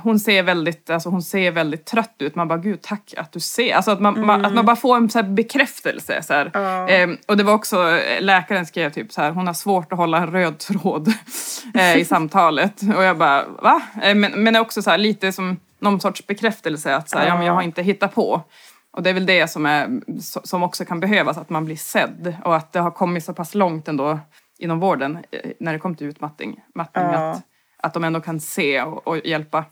[0.04, 2.36] hon ser väldigt, alltså hon ser väldigt trött ut.
[2.36, 3.76] Man bara, gud tack att du ser.
[3.76, 6.24] Alltså att man, man, att man bara får en så här bekräftelse.
[6.24, 6.52] Så här.
[6.54, 6.90] Ja.
[6.90, 9.98] Eh, och det var också, eh, läkaren skrev typ så här, hon har svårt att
[9.98, 11.14] hålla en röd tråd
[11.74, 12.82] eh, i samtalet.
[12.96, 13.82] Och jag bara, va?
[14.04, 17.38] Eh, men, men också så här, lite som någon sorts bekräftelse att så här, ja.
[17.38, 18.42] men jag har inte hittat på.
[18.92, 21.76] Och det är väl det som, är, so- som också kan behövas, att man blir
[21.76, 22.36] sedd.
[22.46, 24.20] Och att det har kommit så pass långt ändå
[24.58, 26.60] inom vården eh, när det kom till utmattning.
[26.76, 27.32] Mattning, Ja.
[27.32, 27.44] att,
[27.78, 29.66] att de ändå kan se och, och hjälpa.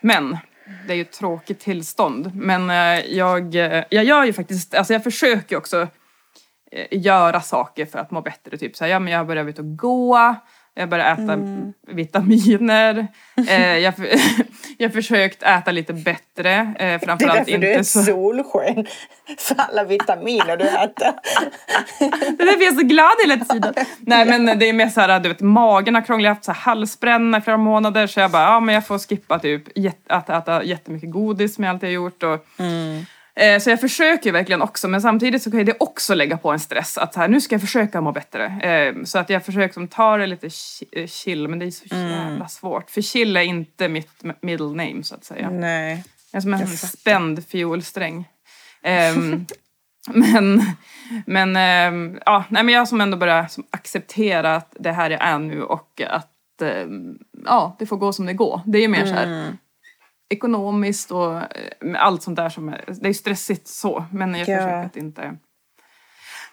[0.00, 0.38] Men
[0.86, 2.30] det är ju ett tråkigt tillstånd.
[2.34, 5.88] Men eh, jag, eh, jag gör ju faktiskt, alltså jag försöker också
[6.90, 8.58] göra saker för att må bättre.
[8.58, 10.36] Typ så här, ja men jag börjar ut och gå,
[10.74, 11.72] jag börjar äta Mm.
[11.88, 13.06] vitaminer.
[13.48, 13.94] Eh, jag,
[14.78, 16.52] jag försökt äta lite bättre.
[16.52, 18.02] Eh, Det är framförallt därför du är inte ett så...
[18.02, 18.86] solsken.
[19.38, 21.12] För alla vitaminer du äter.
[22.36, 23.74] Det är därför jag är så glad hela tiden.
[24.00, 26.52] Nej men det är mer såhär, du vet magen har krånglat, jag har haft så
[26.52, 29.62] här halsbränna i flera månader så jag bara, ja men jag får skippa typ
[30.08, 32.22] att äta jättemycket godis som jag alltid har gjort.
[32.22, 33.02] Och, eh,
[33.60, 36.98] så jag försöker verkligen också men samtidigt så kan det också lägga på en stress
[36.98, 38.44] att här, nu ska jag försöka må bättre.
[38.46, 40.50] Eh, så att jag försöker som ta det lite
[40.92, 42.90] eh, chill men det är så jävla svårt.
[42.90, 45.50] För chill är inte mitt middle name så att säga.
[45.50, 46.04] Nej.
[46.30, 48.28] Jag är som en Jag spänd fiolsträng.
[48.82, 49.46] Ehm,
[50.10, 50.62] men
[51.26, 55.38] men ehm, ja, nej, men jag som ändå börjar som acceptera att det här är
[55.38, 58.60] nu och att ehm, ja, det får gå som det går.
[58.66, 59.56] Det är ju mer så här Mm.
[60.32, 61.42] Ekonomiskt och eh,
[61.96, 64.04] allt sånt där som är, det är stressigt så.
[64.12, 64.44] Men jag Ja.
[64.56, 65.36] försöker att inte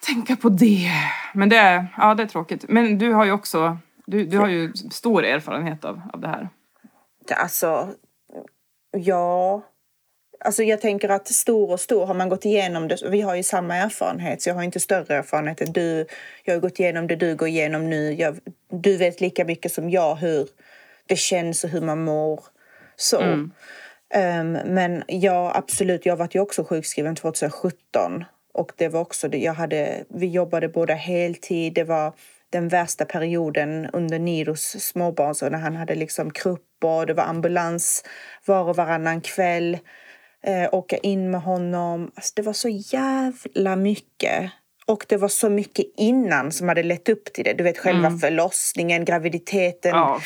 [0.06, 0.90] tänka på det.
[1.34, 2.64] Men det är, ja det är tråkigt.
[2.68, 6.48] Men du har ju också, du, du har ju stor erfarenhet av, av det här.
[7.36, 7.88] Alltså,
[8.96, 9.62] ja.
[10.44, 13.42] Alltså jag tänker att stor och stor, har man gått igenom det, vi har ju
[13.42, 16.06] samma erfarenhet så jag har inte större erfarenhet än du.
[16.44, 18.12] Jag har gått igenom det du går igenom nu.
[18.12, 18.38] Jag,
[18.70, 20.48] du vet lika mycket som jag hur
[21.06, 22.40] det känns och hur man mår.
[23.00, 23.20] Så.
[24.14, 28.24] Ehm, men ja, absolut, jag var ju också sjukskriven 2017.
[28.54, 31.72] Och det var också jag hade, vi jobbade båda heltid.
[31.74, 32.12] Det var
[32.50, 38.04] den värsta perioden under Niros småbarnsår när han hade liksom kruppor, det var ambulans
[38.44, 39.78] var och varannan kväll.
[40.42, 42.10] Eh, åka in med honom.
[42.14, 44.50] Alltså, det var så jävla mycket.
[44.86, 47.52] Och det var så mycket innan som hade lett upp till det.
[47.52, 50.20] Du vet själva förlossningen, graviditeten, Ja.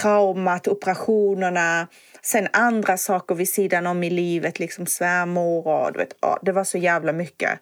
[0.00, 1.88] traumat, operationerna.
[2.24, 6.52] Sen andra saker vid sidan om i livet, liksom svärmor och du vet, ja, det
[6.52, 7.60] var så jävla mycket.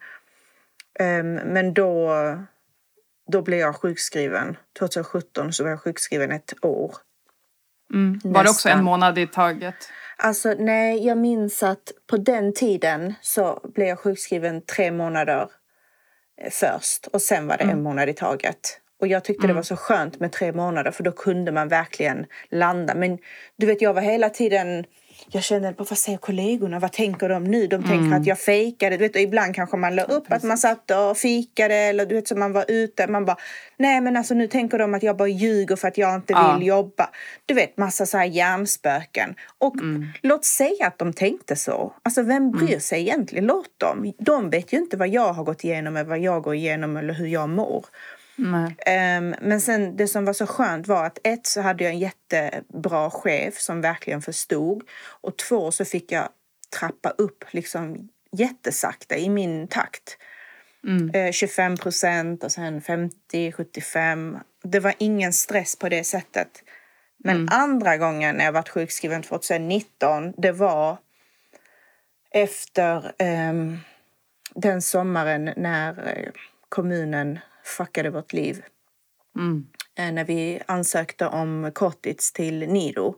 [0.99, 2.15] Ehm, men då,
[3.33, 4.57] då blev jag sjukskriven.
[4.79, 6.95] 2017 så var jag sjukskriven ett år.
[7.93, 8.21] Mm.
[8.25, 9.75] Var det också en månad i taget?
[10.17, 15.49] Alltså nej, jag minns att på den tiden så blev jag sjukskriven tre månader
[16.43, 18.81] eh, först och sen var det en månad i taget.
[19.01, 22.27] Och jag tyckte det var så skönt med tre månader för då kunde man verkligen
[22.51, 22.95] landa.
[22.95, 23.19] Men
[23.57, 24.85] du vet, jag var hela tiden
[25.33, 26.79] jag kände, vad säger kollegorna?
[26.79, 27.67] Vad tänker de nu?
[27.67, 28.97] De tänker att jag fejkade.
[28.97, 32.15] Du vet, och ibland kanske man la upp att man satt och fikade eller du
[32.15, 33.07] vet, så man var ute.
[33.07, 33.37] Man bara,
[33.77, 36.57] nej men alltså nu tänker de att jag bara ljuger för att jag inte Ja.
[36.59, 37.11] vill jobba.
[37.47, 39.35] Du vet, massa så här hjärnspöken.
[39.59, 39.75] Och
[40.23, 41.93] låt säga att de tänkte så.
[42.03, 43.47] Alltså vem bryr sig egentligen?
[43.47, 44.13] Låt dem.
[44.19, 47.15] De vet ju inte vad jag har gått igenom eller vad jag går igenom eller
[47.15, 47.85] hur jag mår.
[48.87, 51.99] Ehm, men sen det som var så skönt var att ett så hade jag en
[51.99, 54.83] jättebra chef som verkligen förstod.
[55.03, 56.29] Och två så fick jag
[56.79, 60.17] trappa upp liksom jättesakta i min takt.
[61.15, 64.39] Eh, 25 procent och sen 50, 75.
[64.63, 66.63] Det var ingen stress på det sättet.
[67.25, 70.97] Men andra gången när jag varit sjukskriven 2019, det var
[72.31, 73.79] efter ehm,
[74.55, 76.33] den sommaren när eh,
[76.69, 77.39] kommunen
[77.71, 78.63] fuckade vårt liv.
[79.37, 79.67] Mm.
[79.99, 83.15] Eh, när vi ansökte om korttids till Nido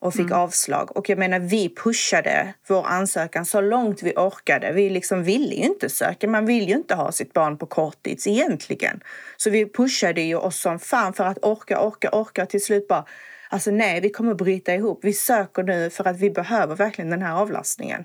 [0.00, 0.96] och fick avslag.
[0.96, 4.72] Och jag menar, vi pushade vår ansökan så långt vi orkade.
[4.72, 6.28] Vi liksom ville ju inte söka.
[6.28, 9.00] Man vill ju inte ha sitt barn på korttids egentligen.
[9.36, 12.42] Så vi pushade ju oss som fan för att orka, orka, orka.
[12.42, 13.04] Och till slut bara,
[13.48, 15.00] alltså nej, vi kommer bryta ihop.
[15.02, 18.04] Vi söker nu för att vi behöver verkligen den här avlastningen.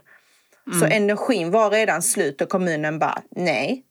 [0.79, 3.83] Så energin var redan slut och kommunen bara, nej,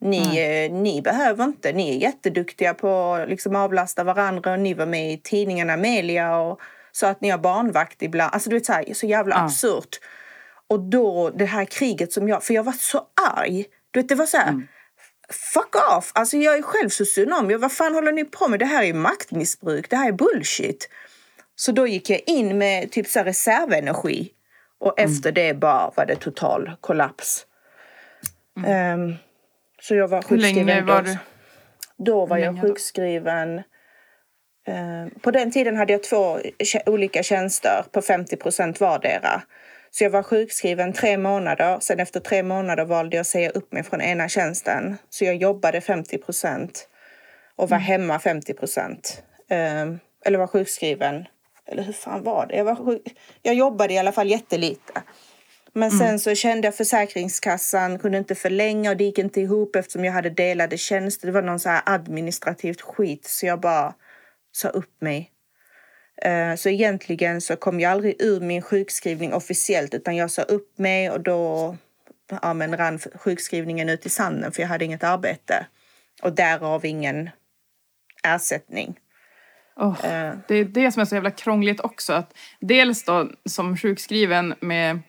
[0.00, 1.72] ni, eh, ni behöver inte.
[1.72, 6.36] Ni är jätteduktiga på att liksom avlasta varandra och ni var med i tidningarna Amelia
[6.36, 6.60] och
[6.92, 8.30] så att ni har barnvakt ibland.
[8.34, 9.44] Alltså du vet så, här, så jävla Ja.
[9.44, 10.00] absurt.
[10.68, 13.06] Och då det här kriget som jag, för jag var så
[13.36, 13.64] arg.
[13.90, 14.68] Du vet, det var så här, mm.
[15.54, 16.12] fuck off!
[16.14, 17.50] Alltså jag är själv socionom.
[17.50, 18.58] Jag, vad fan håller ni på med?
[18.58, 19.90] Det här är maktmissbruk.
[19.90, 20.88] Det här är bullshit.
[21.56, 24.32] Så då gick jag in med typ så reservenergi.
[24.80, 25.12] Och mm.
[25.12, 27.46] efter det bara var det total kollaps.
[28.56, 29.00] Mm.
[29.00, 29.16] Um,
[29.80, 30.58] så jag var sjukskriven.
[30.58, 31.16] Hur länge var du?
[31.96, 33.62] Då var jag sjukskriven.
[34.68, 36.38] Uh, på den tiden hade jag två
[36.86, 39.42] olika tjänster på 50 procent vardera.
[39.90, 41.78] Så jag var sjukskriven tre månader.
[41.80, 44.96] Sen efter tre månader valde jag att säga upp mig från ena tjänsten.
[45.10, 46.88] Så jag jobbade 50 procent
[47.56, 47.86] och var mm.
[47.86, 49.22] hemma 50 procent.
[49.52, 51.24] Uh, eller var sjukskriven.
[51.66, 52.56] Eller hur fan var det?
[52.56, 53.02] Jag, var sjuk.
[53.42, 55.02] jag jobbade i alla fall jättelite.
[55.78, 56.18] Men sen mm.
[56.18, 60.30] så kände jag Försäkringskassan kunde inte förlänga och det gick inte ihop eftersom jag hade
[60.30, 61.26] delade tjänster.
[61.26, 63.94] Det var någon så här administrativt skit så jag bara
[64.52, 65.30] sa upp mig.
[66.26, 70.78] Uh, så egentligen så kom jag aldrig ur min sjukskrivning officiellt utan jag sa upp
[70.78, 71.76] mig och då
[72.42, 75.66] ja, men rann sjukskrivningen ut i sanden för jag hade inget arbete.
[76.22, 77.30] Och därav ingen
[78.24, 78.98] ersättning.
[79.76, 80.02] Oh.
[80.48, 82.12] Det är det som är så jävla krångligt också.
[82.12, 85.00] Att dels då som sjukskriven med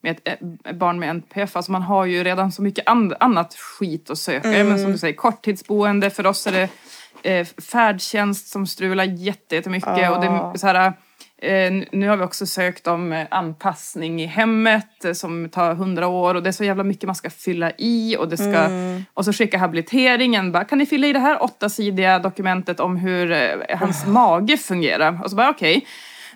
[0.00, 0.40] med ett
[0.76, 1.56] barn med NPF.
[1.56, 2.84] Alltså man har ju redan så mycket
[3.18, 4.48] annat skit att söka.
[4.48, 4.68] Mm.
[4.68, 6.10] Men som du säger, korttidsboende.
[6.10, 6.68] För oss är det
[7.22, 9.88] eh, färdtjänst som strular jättemycket.
[9.88, 10.08] Oh.
[10.08, 10.92] Och det, så här,
[11.38, 16.06] eh, nu har vi också sökt om eh, anpassning i hemmet eh, som tar hundra
[16.06, 16.34] år.
[16.34, 18.16] Och det är så jävla mycket man ska fylla i.
[18.18, 19.04] Och, det ska, mm.
[19.14, 20.52] och så skicka habiliteringen.
[20.52, 24.10] Bara, kan ni fylla i det här åttasidiga dokumentet om hur eh, hans oh.
[24.10, 25.20] mage fungerar?
[25.24, 25.76] Och så bara okej.
[25.76, 25.88] Okay.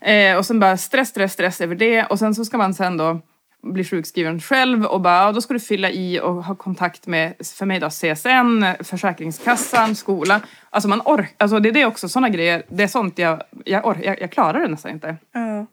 [0.02, 2.04] Eh, och sen bara stress, stress, stress över det.
[2.04, 3.20] Och sen så ska man sen då
[3.62, 7.34] blir sjukskriven själv och bara, ja, då ska du fylla i och ha kontakt med,
[7.58, 10.40] för mig då, CSN, Försäkringskassan, skola.
[10.70, 13.86] Alltså man orkar, alltså det är det också, sådana grejer, det är sånt jag, jag,
[13.86, 15.16] ork, jag, jag klarar det nästan inte.
[15.34, 15.66] Mm.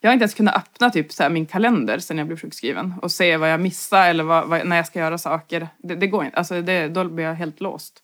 [0.00, 3.12] Jag har inte ens kunnat öppna typ så min kalender sen jag blev sjukskriven och
[3.12, 5.68] se vad jag missar eller vad, vad, när jag ska göra saker.
[5.78, 8.02] Det, det går inte, alltså det, då blir jag helt låst.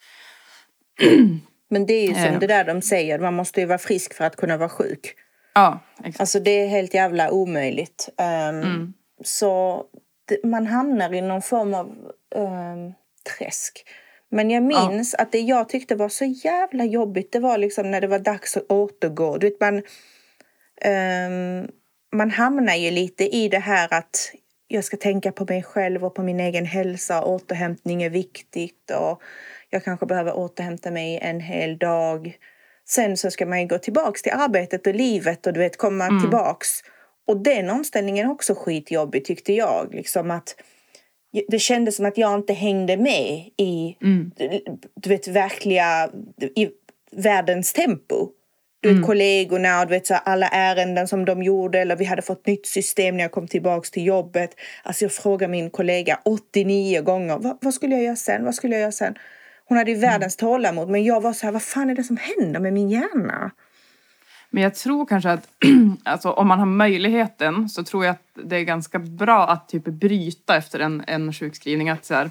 [1.71, 2.41] Men det är ju som mm.
[2.41, 5.15] det där de säger, man måste ju vara frisk för att kunna vara sjuk.
[5.55, 6.21] Ja, exakt.
[6.21, 8.09] Alltså det är helt jävla omöjligt.
[8.19, 8.93] Um, mm.
[9.25, 9.85] Så
[10.45, 11.87] man hamnar i någon form av
[12.35, 12.95] um,
[13.39, 13.85] träsk.
[14.31, 15.23] Men jag minns ja.
[15.23, 18.57] att det jag tyckte var så jävla jobbigt, det var liksom när det var dags
[18.57, 19.39] att återgå.
[19.39, 19.77] Du vet, man,
[20.85, 21.69] um,
[22.13, 24.33] man hamnar ju lite i det här att
[24.69, 27.25] jag ska tänka på mig själv och på min egen hälsa.
[27.25, 29.23] Återhämtning är viktigt och
[29.71, 32.39] jag kanske behöver återhämta mig en hel dag.
[32.89, 36.07] Sen så ska man ju gå tillbaks till arbetet och livet och du vet komma
[36.07, 36.21] mm.
[36.21, 36.69] tillbaks.
[37.27, 39.95] Och den omställningen är också skitjobbig tyckte jag.
[39.95, 40.55] Liksom att
[41.49, 44.31] det kändes som att jag inte hängde med i mm.
[44.95, 46.11] du vet, verkliga
[46.57, 46.69] i
[47.13, 48.29] världens tempo.
[48.83, 49.07] Du vet, mm.
[49.07, 52.67] kollegorna och du vet, så alla ärenden som de gjorde eller vi hade fått nytt
[52.67, 54.51] system när jag kom tillbaks till jobbet.
[54.83, 57.39] Alltså jag frågade min kollega 89 gånger.
[57.39, 58.45] Va, vad skulle jag göra sen?
[58.45, 59.15] Vad skulle jag göra sen?
[59.65, 60.11] Hon hade ju mm.
[60.11, 62.91] världens tålamod men jag var så här, vad fan är det som händer med min
[62.91, 63.51] hjärna?
[64.51, 65.49] Men jag tror kanske att
[66.05, 69.85] alltså, om man har möjligheten så tror jag att det är ganska bra att typ
[69.85, 71.91] bryta efter en, en sjukskrivning.
[71.91, 72.31] Att, så här,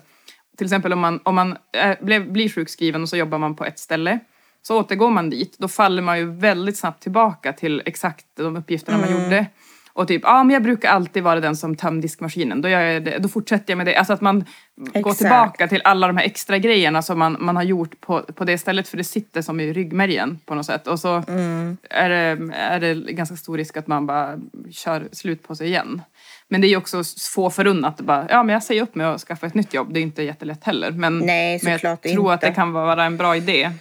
[0.57, 3.65] till exempel om man, om man är, blev, blir sjukskriven och så jobbar man på
[3.65, 4.19] ett ställe.
[4.61, 8.97] Så återgår man dit, då faller man ju väldigt snabbt tillbaka till exakt de uppgifterna
[8.97, 9.11] mm.
[9.11, 9.45] man gjorde.
[9.93, 12.61] Och typ, ja men jag brukar alltid vara den som tömmer diskmaskinen.
[12.61, 13.95] Då, det, då fortsätter jag med det.
[13.95, 14.45] Alltså att man
[14.81, 15.03] Exakt.
[15.03, 18.45] går tillbaka till alla de här extra grejerna som man, man har gjort på, på
[18.45, 18.87] det stället.
[18.87, 20.87] För det sitter som i ryggmärgen på något sätt.
[20.87, 21.77] Och så mm.
[21.89, 24.39] är, det, är det ganska stor risk att man bara
[24.71, 26.01] kör slut på sig igen.
[26.47, 27.03] Men det är ju också
[27.35, 28.01] få förunnat.
[28.01, 29.93] Bara, ja men jag säger upp mig och skaffar ett nytt jobb.
[29.93, 30.91] Det är inte jättelätt heller.
[30.91, 32.33] Men, Nej, men jag tror inte.
[32.33, 33.71] att det kan vara en bra idé.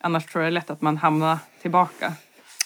[0.00, 2.12] Annars tror jag det är lätt att man hamnar tillbaka.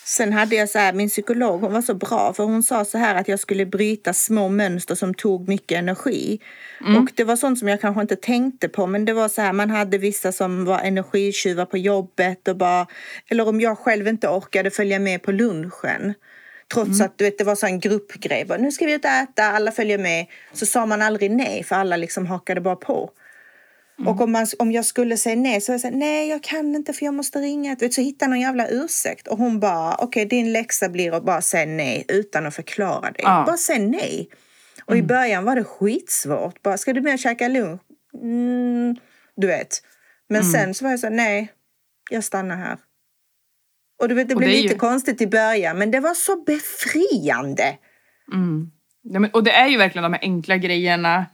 [0.09, 2.99] Sen hade jag så här, min psykolog hon var så bra för hon sa så
[2.99, 6.41] här att jag skulle bryta små mönster som tog mycket energi.
[6.81, 7.03] Mm.
[7.03, 9.53] Och det var sånt som jag kanske inte tänkte på men det var så här
[9.53, 12.87] man hade vissa som var energitjuvar på jobbet och bara
[13.31, 16.15] eller om jag själv inte orkade följa med på lunchen.
[16.73, 17.07] Trots mm.
[17.07, 18.45] att du vet, det var så en gruppgrej.
[18.45, 20.27] Bara, nu ska vi ut och äta, alla följer med.
[20.53, 23.11] Så sa man aldrig nej för alla liksom hakade bara på.
[23.99, 24.13] Mm.
[24.13, 26.93] Och om, man, om jag skulle säga nej så jag säga nej jag kan inte
[26.93, 27.77] för jag måste ringa.
[27.81, 29.29] Vet, så hitta någon jävla ursäkt.
[29.29, 33.11] Och hon bara okej okay, din läxa blir att bara säga nej utan att förklara
[33.11, 33.21] dig.
[33.23, 33.45] Ja.
[33.47, 34.29] Bara säg nej.
[34.85, 35.05] Och mm.
[35.05, 36.63] i början var det skitsvårt.
[36.63, 37.81] Bara ska du med och käka lunch?
[38.23, 38.97] Mm,
[39.37, 39.83] du vet.
[40.29, 40.53] Men mm.
[40.53, 41.53] sen så var jag så nej
[42.11, 42.79] jag stannar här.
[43.99, 44.79] Och du vet det blev lite ju...
[44.79, 47.79] konstigt i början men det var så befriande.
[48.33, 48.71] Mm.
[49.03, 51.27] Ja, men, och det är ju verkligen de här enkla grejerna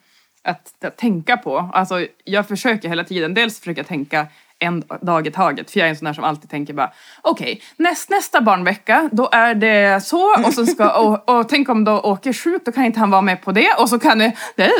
[0.44, 1.70] att, att, tänka på.
[1.72, 4.26] Alltså, jag försöker hela tiden, dels försöka tänka
[4.58, 5.70] en dag i taget.
[5.70, 9.08] För jag är en sån där som alltid tänker bara okej, okay, näst, nästa barnvecka
[9.12, 12.72] då är det så och så ska och, och tänk om då åker sjuk då
[12.72, 14.70] kan inte han vara med på det och så kan det, det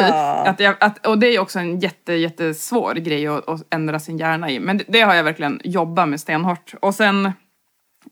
[0.46, 4.18] att jag, att, och det är också en jätte, jättesvår grej att, att ändra sin
[4.18, 4.61] hjärna i.
[4.61, 6.74] Men det, det, har jag verkligen jobbat med stenhårt.
[6.81, 7.33] Och sen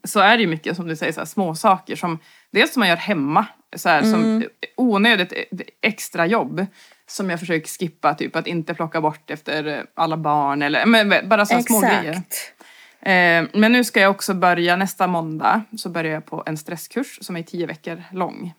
[0.03, 2.19] så är det ju mycket som du säger så här, små saker som
[2.51, 4.11] dels som man gör hemma så här, mm.
[4.11, 4.43] som
[4.77, 5.33] onödigt
[5.81, 6.65] extra jobb
[7.13, 11.45] som jag försöker skippa, typ att inte plocka bort efter alla barn eller men bara
[11.45, 12.15] så små grejer.
[13.01, 17.17] Eh, men nu ska jag också börja nästa måndag så börjar jag på en stresskurs
[17.21, 18.53] som är tio veckor lång.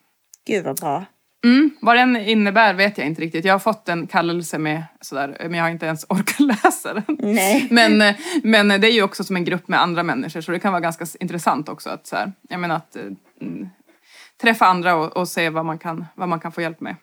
[0.47, 1.05] Gud vad bra.
[1.45, 3.45] Mm, vad den innebär vet jag inte riktigt.
[3.45, 7.05] Jag har fått en kallelse med sådär, men jag har inte ens orkat läsa den.
[7.19, 7.69] Nej.
[7.71, 10.73] Men, men det är ju också som en grupp med andra människor så det kan
[10.73, 12.97] vara ganska intressant också att, så här, jag menar att
[13.40, 13.69] mm,
[14.43, 16.97] träffa andra och, och, se vad man, kan, vad man kan få hjälp med.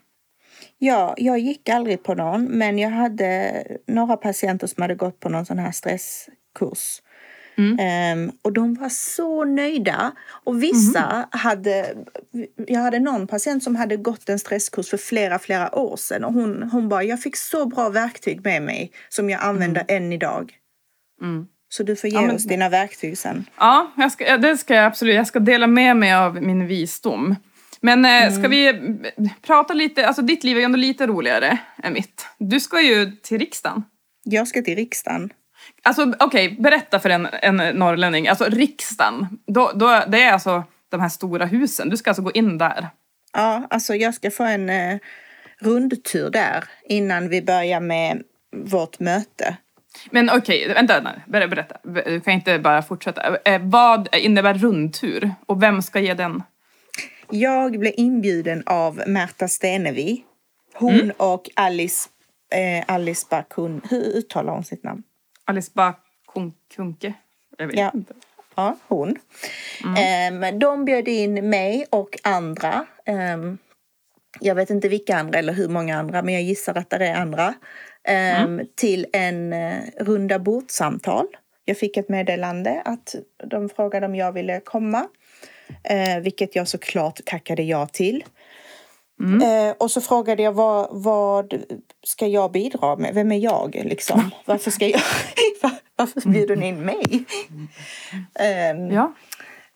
[0.84, 5.30] Ja, jag gick aldrig på någon, men jag hade några patienter som hade gått på
[5.30, 7.02] någon sån här stresskurs.
[7.58, 8.20] Mm.
[8.20, 10.12] Um, och de var så nöjda.
[10.44, 11.26] Och vissa mm.
[11.32, 11.96] hade...
[12.67, 16.24] Jag hade någon patient som hade gått en stresskurs för flera, flera år sedan.
[16.24, 20.04] Och hon, hon bara, jag fick så bra verktyg med mig som jag använder mm.
[20.04, 20.54] än idag.
[21.22, 21.48] Mm.
[21.70, 22.36] Så du får ge ja, men...
[22.36, 23.46] oss dina verktyg sen.
[23.58, 25.15] Ja, jag ska, det ska jag absolut.
[25.15, 27.36] Jag ska dela med mig av min visdom.
[27.82, 28.39] Men eh, mm.
[28.39, 28.74] ska vi
[29.41, 32.28] prata lite, alltså ditt liv är ju ändå lite roligare än mitt.
[32.38, 33.84] Du ska ju till riksdagen.
[34.24, 35.34] Jag ska till riksdagen.
[35.84, 38.28] Alltså okej, okay, berätta för en, en norrlänning.
[38.28, 41.89] Alltså riksdagen, då, då, det är alltså de här stora husen.
[41.89, 42.89] Du ska alltså gå in där.
[43.34, 44.98] Ja, alltså jag ska få en eh,
[45.60, 48.24] rundtur där innan vi börjar med
[48.56, 49.58] vårt möte.
[50.12, 51.78] Men okej, okay, vänta, nej, berätta.
[51.84, 53.38] Du kan inte bara fortsätta.
[53.46, 56.44] Eh, vad innebär rundtur och vem ska ge den?
[57.32, 60.24] Jag blev inbjuden av Märta Stenevi.
[60.74, 61.12] Hon mm.
[61.17, 62.10] och Alice,
[62.52, 63.82] eh, Alice Bakun.
[63.89, 65.04] Hur uttalar hon sitt namn?
[65.46, 67.13] Alice Bakunke?
[67.58, 67.91] Jag vet ja.
[67.94, 68.13] inte.
[68.56, 69.15] Ja, hon.
[69.84, 70.44] Mm.
[70.44, 72.86] Eh, de bjöd in mig och andra.
[73.06, 73.38] Eh,
[74.39, 77.15] jag vet inte vilka andra eller hur många andra, men jag gissar att det är
[77.15, 77.54] andra.
[78.04, 78.67] Eh, mm.
[78.76, 81.28] Till en eh, runda bordssamtal.
[81.65, 85.08] Jag fick ett meddelande att de frågade om jag ville komma.
[85.84, 88.23] Eh, vilket jag såklart tackade ja till.
[89.21, 89.67] Mm.
[89.69, 91.63] Eh, och så frågade jag vad, vad
[92.03, 93.13] ska jag bidra med?
[93.13, 94.31] Vem är jag liksom?
[94.45, 95.01] Varför ska jag?
[95.95, 97.25] varför bjuder ni in mig?
[98.73, 99.13] Um, ja.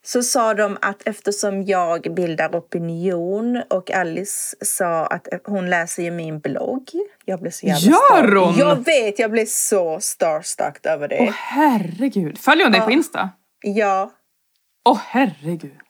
[0.04, 6.12] Så sa de att eftersom jag bildar opinion och Alice sa att hon läser ju
[6.12, 6.90] min blogg.
[7.26, 8.56] Jag blev så jävla Gör hon?
[8.58, 11.18] Jag vet, jag blev så starstruck över det.
[11.20, 12.38] Åh oh, herregud.
[12.38, 13.30] Följer hon dig på Insta?
[13.62, 14.12] Ja.
[14.86, 15.85] Åh oh, herregud.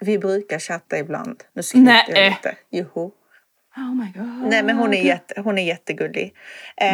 [0.00, 1.44] Vi brukar chatta ibland.
[1.52, 2.56] Nu skryter jag lite.
[2.70, 3.12] Joho.
[3.76, 4.50] Oh my god.
[4.50, 6.34] Nej men hon är, jätte, hon är jättegullig.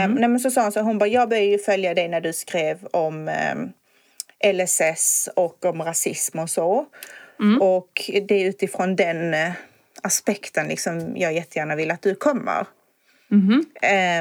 [0.05, 2.21] Um, nej men så sa hon så, hon bara, jag började ju följa dig när
[2.21, 3.73] du skrev om um, ehm,
[4.55, 6.87] LSS och om rasism och så.
[7.41, 7.63] Mm.
[7.63, 9.53] Och det är utifrån den uh,
[10.03, 12.67] aspekten liksom jag jättegärna vill att du kommer.
[13.31, 13.65] Mm.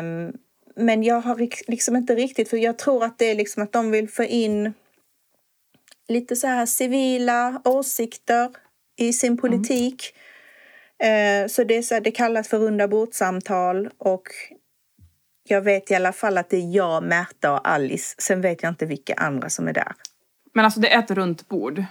[0.06, 0.34] Um,
[0.76, 1.36] men jag har
[1.72, 4.74] liksom inte riktigt, för jag tror att det är liksom att de vill få in
[6.08, 8.50] lite så här civila åsikter
[9.02, 9.38] i sin mm.
[9.38, 10.14] politik.
[11.04, 11.50] Mm.
[11.50, 14.28] Så det, så, det kallas för runda bordssamtal och
[15.44, 18.16] jag vet i alla fall att det är jag, Märta och Alice.
[18.18, 19.94] Sen vet jag inte vilka andra som är där.
[20.54, 21.84] Men alltså det är ett runt bord?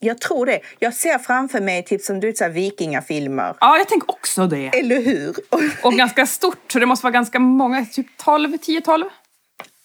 [0.00, 0.60] Jag tror det.
[0.78, 3.56] Jag ser framför mig typ som du här, vikingafilmer.
[3.60, 4.66] Ja, jag tänker också det.
[4.66, 5.36] Eller hur?
[5.82, 9.04] Och ganska stort, så det måste vara ganska många, typ 12, 10-12?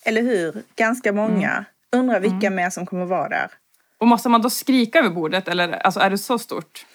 [0.06, 0.64] Eller hur?
[0.76, 1.52] Ganska många.
[1.52, 1.66] Mm.
[1.92, 2.56] Undrar vilka mm.
[2.56, 3.52] mer som kommer vara där.
[3.98, 6.86] Och måste man då skrika över bordet eller alltså, är det så stort?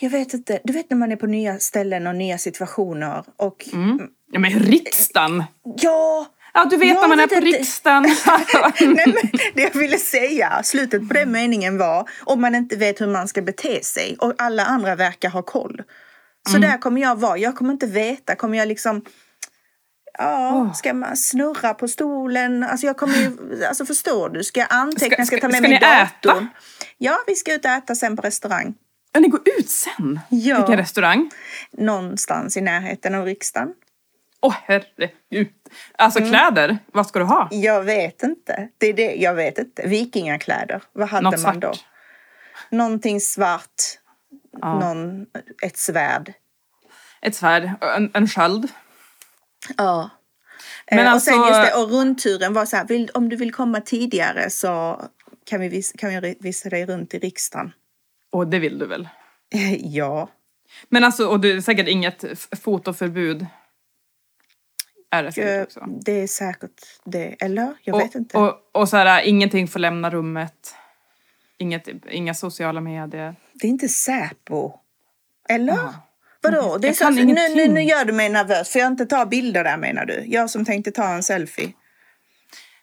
[0.00, 0.60] Jag vet inte.
[0.64, 3.68] Du vet när man är på nya ställen och nya situationer och...
[3.72, 4.00] Mm.
[4.32, 5.44] Ja men riksdagen!
[5.76, 6.26] Ja!
[6.54, 7.46] Ja, du vet när man är på inte.
[7.46, 8.02] riksdagen.
[8.80, 13.00] Nej, men det jag ville säga, slutet på den meningen var om man inte vet
[13.00, 15.82] hur man ska bete sig och alla andra verkar ha koll.
[16.48, 16.70] Så mm.
[16.70, 17.38] där kommer jag vara.
[17.38, 18.34] Jag kommer inte veta.
[18.34, 19.04] Kommer jag liksom
[20.18, 20.72] Ja, oh.
[20.72, 22.64] ska man snurra på stolen?
[22.64, 24.44] Alltså jag kommer ju, alltså förstår du?
[24.44, 25.24] Ska jag anteckna?
[25.24, 26.44] Ska, ska, ska ta med ska mig datorn?
[26.44, 26.48] Äta?
[26.98, 28.74] Ja, vi ska ut och äta sen på restaurang.
[29.12, 30.20] Ja, ni går ut sen?
[30.28, 30.56] Ja.
[30.56, 31.30] Vilken restaurang?
[31.72, 33.74] Någonstans i närheten av riksdagen.
[34.40, 35.48] Åh oh, herregud.
[35.98, 36.30] Alltså mm.
[36.30, 37.48] kläder, vad ska du ha?
[37.50, 38.68] Jag vet inte.
[38.78, 39.86] Det är det, jag vet inte.
[39.86, 41.60] Vikingakläder, vad hade Något man svart.
[41.60, 41.72] då?
[42.70, 43.82] Någonting svart,
[44.60, 44.78] ja.
[44.78, 45.26] någon,
[45.62, 46.32] ett svärd.
[47.20, 48.68] Ett svärd, en, en sköld.
[49.76, 50.10] Ja.
[50.90, 51.30] Men alltså...
[51.30, 53.80] Och sen alltså- just det, och rundturen var så här, vill, om du vill komma
[53.80, 55.02] tidigare så
[55.44, 57.72] kan vi, vis, kan vi visa dig runt i riksdagen.
[58.30, 59.08] Och det vill du väl?
[59.78, 60.28] ja.
[60.88, 62.24] Men alltså, och det är säkert inget
[62.62, 63.46] fotoförbud?
[65.10, 65.84] Är det säkert också.
[66.04, 67.36] Det är säkert det.
[67.40, 67.74] Eller?
[67.82, 68.38] Jag Och, vet inte.
[68.38, 70.74] och, och så här, ingenting får lämna rummet.
[71.58, 73.36] Inget, inga sociala medier.
[73.52, 74.72] Det är inte Säpo.
[75.48, 75.72] Eller?
[75.74, 75.94] Jaha.
[76.42, 76.78] Vadå?
[76.78, 78.72] Det är så, nu, nu, nu gör du mig nervös.
[78.72, 80.24] Får jag inte ta bilder där menar du?
[80.26, 81.72] Jag som tänkte ta en selfie.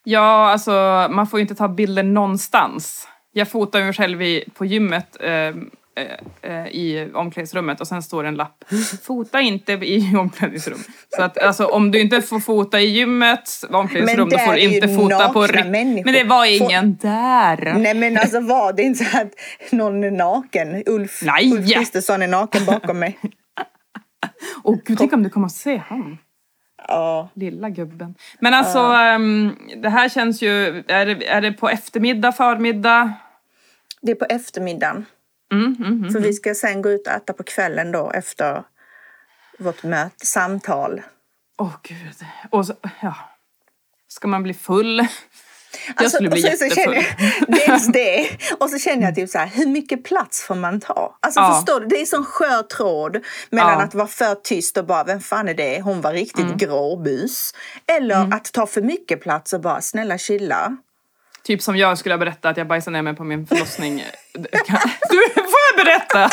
[0.04, 0.72] Ja, alltså
[1.12, 3.08] man får ju inte ta bilder någonstans.
[3.34, 5.54] Jag fotar mig själv i, på gymmet eh, eh,
[6.42, 8.64] eh, i omklädningsrummet och sen står det en lapp.
[9.04, 10.80] Fota inte i omklädningsrum.
[11.10, 14.88] Så att alltså om du inte får fota i gymmet, omklädningsrum, då får du inte
[14.88, 16.06] fota på människor.
[16.06, 17.74] Men det var Får- ingen där.
[17.78, 19.32] Nej men alltså var det inte så att
[19.72, 20.84] någon är naken?
[20.86, 21.52] Ulf, Nej.
[21.54, 23.20] Ulf Kristersson är naken bakom mig.
[24.64, 26.18] Åh gud, tänk om du kommer att se han.
[26.88, 27.30] Ja.
[27.34, 28.16] Lilla gubben.
[28.40, 30.84] Men alltså, ehm, det här känns ju...
[30.88, 33.14] Är det, är det på eftermiddag, förmiddag?
[34.02, 35.06] Det är på eftermiddagen.
[35.52, 36.10] Mm, mm, mm.
[36.10, 38.64] För vi ska sen gå ut och äta på kvällen då efter
[39.60, 41.02] vårt möte, samtal.
[41.58, 42.26] Åh gud.
[42.50, 43.16] Och så, ja.
[44.08, 45.08] Ska man bli full?
[45.88, 46.94] Jag Alltså, skulle bli och så- så jättefull.
[46.94, 47.16] känner
[47.48, 50.80] jag- Dels det, och så känner jag typ så här, hur mycket plats får man
[50.80, 51.18] ta?
[51.20, 51.54] Alltså Ja.
[51.56, 53.18] förstår du, det är sån skör tråd
[53.50, 53.74] mellan Ja.
[53.76, 53.86] Mm.
[53.88, 55.82] att vara för tyst och bara, vem fan är det?
[55.82, 57.52] Hon var riktigt gråbus.
[57.98, 60.78] Eller att ta för mycket plats och bara, snälla chilla.
[61.44, 64.04] Typ som jag skulle berätta att jag bajsade ner mig på min förlossning.
[65.10, 66.30] Du, får jag berätta?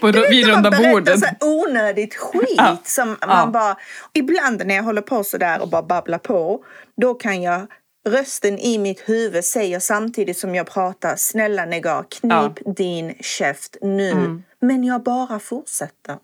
[0.00, 1.20] på, vid Man runda bordet.
[1.20, 2.76] så onödigt skit Ja.
[2.84, 3.26] som Ja.
[3.26, 3.76] man bara...
[4.12, 6.64] Ibland när jag håller på så där och bara babblar på,
[6.96, 7.66] då kan jag
[8.08, 14.10] Rösten i mitt huvud säger samtidigt som jag pratar, snälla Negar, knip din käft nu.
[14.10, 14.42] Mm.
[14.60, 16.16] Men jag bara fortsätter.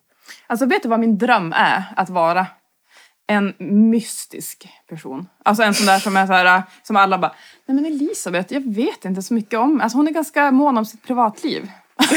[0.47, 2.47] Alltså vet du vad min dröm är att vara?
[3.33, 3.55] En
[3.91, 5.29] mystisk person.
[5.45, 7.35] Alltså en sån där som är så här, som alla bara,
[7.67, 10.85] nej men Elisabeth, jag vet inte så mycket om, alltså hon är ganska mån om
[10.87, 11.71] sitt privatliv.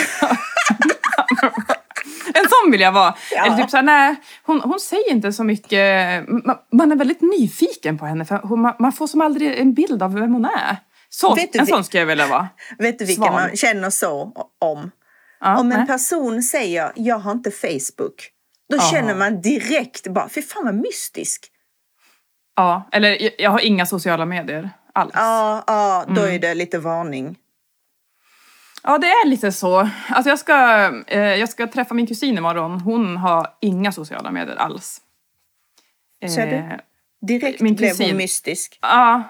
[2.33, 3.15] en sån vill jag vara.
[3.31, 3.45] Ja.
[3.45, 7.97] Eller typ såhär, nej, hon, hon säger inte så mycket, man, man är väldigt nyfiken
[7.97, 10.77] på henne för hon, man, man får som aldrig en bild av vem hon är.
[11.09, 12.47] Så, Vet du en vi- sån ska jag vilja vara.
[12.77, 13.33] Vet du vilka Svan.
[13.33, 14.91] man känner så om?
[15.39, 15.87] Ja, Om en nej.
[15.87, 18.29] person säger, jag har inte Facebook.
[18.69, 18.89] Då Ja.
[18.91, 21.51] känner man direkt bara, fy fan vad mystisk.
[22.55, 25.11] ja, eller jag, jag har inga sociala medier alls.
[25.13, 26.35] Ja, ja, då Mm.
[26.35, 27.35] är det lite varning.
[28.83, 29.89] Ja, det är lite så.
[30.09, 32.79] Alltså jag ska, eh, jag ska träffa min kusin imorgon.
[32.81, 35.01] Hon har inga sociala medier alls.
[36.35, 36.55] Ser du?
[36.55, 36.79] Eh,
[37.21, 38.07] Direkt Min blev kusin.
[38.09, 38.79] hon mystisk.
[38.81, 39.23] Ja,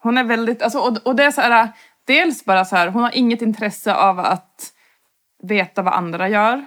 [0.00, 1.68] hon är väldigt, alltså, och, och det är så här,
[2.04, 4.72] dels bara så här, hon har inget intresse av att
[5.42, 6.66] veta vad andra gör.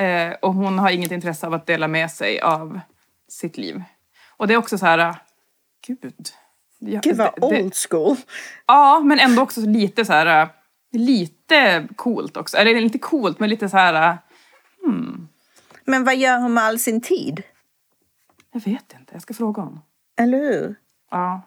[0.00, 2.80] Eh, och hon har inget intresse av att dela med sig av
[3.28, 3.82] sitt liv.
[4.36, 5.14] Och det är också så här,
[5.86, 6.28] gud.
[6.78, 8.16] Ja, Gud vad det- det- old school.
[8.66, 10.48] Ja, men ändå också lite så här,
[10.92, 12.56] lite coolt också.
[12.56, 14.18] Eller inte coolt, men lite så här,
[15.84, 17.42] Men vad gör hon med all sin tid?
[18.52, 19.80] jag vet inte, jag ska fråga honom.
[20.18, 20.74] Eller hur?
[21.10, 21.42] Ja.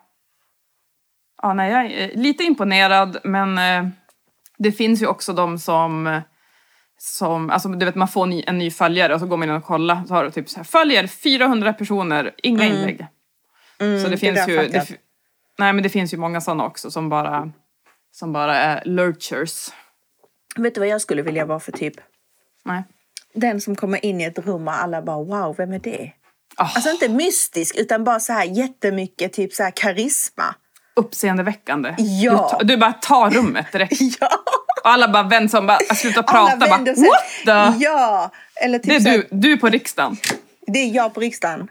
[1.42, 3.90] Ja, nej, jag är lite imponerad, men eh,
[4.58, 6.22] det finns ju också de som
[7.06, 9.56] som, alltså du vet man får ny, en ny följare och så går man in
[9.56, 13.08] och kollar så har du typ så här, följer 400 personer, inga inlägg.
[13.78, 14.88] så det finns där ju, det,
[15.58, 17.52] nej men det finns ju många sådana också som bara,
[18.12, 19.70] som bara är lurchers.
[20.56, 21.94] Vet du vad jag skulle vilja vara för typ?
[22.66, 22.84] Nej.
[23.34, 26.12] Den som kommer in i ett rum och alla bara wow, vem är det?
[26.58, 30.56] Ah, Alltså inte mystisk utan bara så här jättemycket typ så här karisma.
[30.96, 31.96] uppseendeväckande.
[31.98, 32.58] Ja.
[32.60, 34.02] Du, du bara tar rummet direkt.
[34.22, 34.30] Ja!
[34.84, 36.68] Och alla bara vänder sig om, bara slutar Alla prata.
[36.68, 36.78] Bara.
[36.78, 37.24] What
[37.78, 37.84] the?
[37.84, 38.32] Ja!
[38.56, 40.18] Eller typ Det är så du, du på riksdagen.
[40.68, 41.60] det är jag på riksdagen.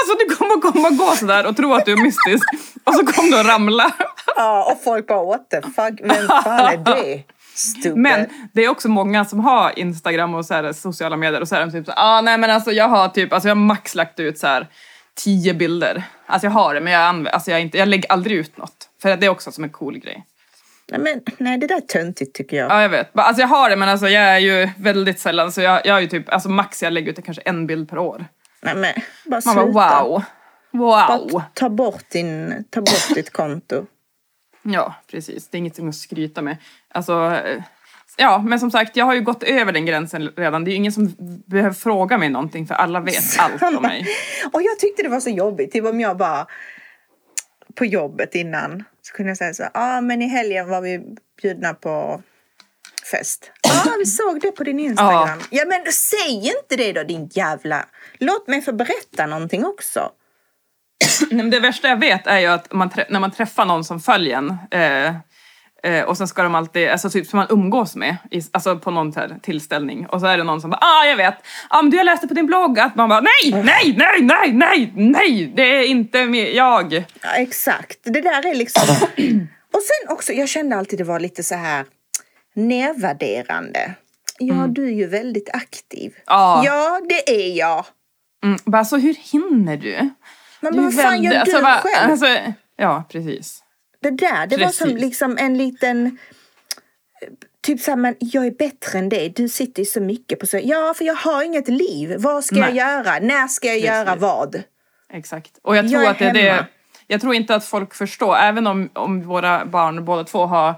[0.00, 2.46] Alltså du kommer komma och gå sådär och tro att du är mystisk.
[2.84, 3.92] Och så kommer du att ramla.
[4.36, 7.22] Ja, och folk bara what the fuck, vem fan är det?
[7.54, 7.96] Stupid.
[7.96, 11.54] Men det är också många som har Instagram och så här, sociala medier och så
[11.56, 13.94] är de typ så ah, nej men alltså jag har typ, alltså jag har max
[13.94, 14.66] lagt ut så här
[15.24, 16.02] tio bilder.
[16.26, 18.88] Alltså jag har det men jag, anv- alltså jag, inte, jag lägger aldrig ut något.
[19.02, 20.24] För det är också som en cool grej.
[20.90, 22.70] Nej, men, nej, det där är töntigt tycker jag.
[22.70, 23.10] Ja jag vet.
[23.14, 26.00] Alltså jag har det men alltså jag är ju väldigt sällan så jag, jag har
[26.00, 28.24] ju typ, alltså max jag lägger ut är kanske en bild per år.
[28.62, 28.92] Nej, men,
[29.24, 29.72] bara Man sluta.
[29.72, 30.22] bara wow.
[30.72, 31.28] Wow.
[31.32, 33.86] Bara ta bort, din, ta bort ditt konto.
[34.62, 35.48] Ja, precis.
[35.48, 36.56] Det är inget att skryta med.
[36.94, 37.12] Alltså,
[37.44, 37.62] eh,
[38.16, 40.64] ja, men som sagt, jag har ju gått över den gränsen redan.
[40.64, 41.14] Det är ju ingen som
[41.46, 44.06] behöver fråga mig någonting för alla vet allt om mig.
[44.52, 45.72] Och jag tyckte det var så jobbigt.
[45.72, 46.46] Typ om jag bara
[47.74, 51.00] på jobbet innan så kunde jag säga så ja ah, men i helgen var vi
[51.42, 52.22] bjudna på
[53.10, 53.50] fest.
[53.62, 55.40] Ja, ah, vi såg det på din Instagram.
[55.50, 55.64] Ja.
[55.66, 57.86] men säg inte det då din jävla...
[58.18, 60.12] Låt mig få berätta någonting också.
[61.30, 64.00] Nej, men Det värsta jag vet är ju att man när man träffar någon som
[64.00, 65.14] följer en, eh,
[65.82, 68.90] Eh, och sen ska de alltid, alltså typ som man umgås med, i, alltså på
[68.90, 70.06] någon här tillställning.
[70.06, 71.34] Och så är det någon som bara ah jag vet,
[71.68, 74.22] ah, men du har läst det på din blogg att man bara nej, nej, nej,
[74.22, 77.04] nej, nej, nej, det är inte med, jag.
[77.22, 77.98] Ja, exakt.
[78.02, 78.82] Det där är liksom...
[79.72, 81.84] Och sen också, jag kände alltid det var lite så här
[82.54, 83.94] nedvärderande.
[84.38, 86.12] Ja, du är ju väldigt aktiv.
[86.26, 86.62] Ja.
[86.64, 87.84] Ja, det är jag.
[88.44, 90.10] Mm, bara så hur hinner du?
[90.60, 92.10] Men vad fan gör du alltså, bara- själv?
[92.10, 92.26] Alltså,
[92.76, 93.62] ja, precis.
[94.02, 95.02] Det där, det var som Precis.
[95.04, 96.18] liksom en liten...
[97.62, 99.32] Typ såhär, men jag är bättre än dig.
[99.36, 100.60] Du sitter ju så mycket på så.
[100.62, 102.14] Ja, för jag har inget liv.
[102.18, 102.76] Vad ska jag Nej.
[102.76, 103.18] göra?
[103.18, 104.22] När ska jag göra Precis.
[104.22, 104.62] vad?
[105.12, 105.58] Exakt.
[105.62, 106.66] Och jag tror Jag är att det är det.
[107.06, 110.74] Jag tror inte att folk förstår, även om, om våra barn båda två har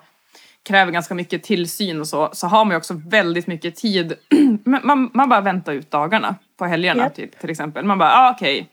[0.62, 4.14] kräver ganska mycket tillsyn och så, så har man ju också väldigt mycket tid.
[4.64, 7.14] Man, man bara väntar ut dagarna på helgerna Japp.
[7.14, 7.84] typ, till exempel.
[7.84, 8.68] Man bara, ah, okej,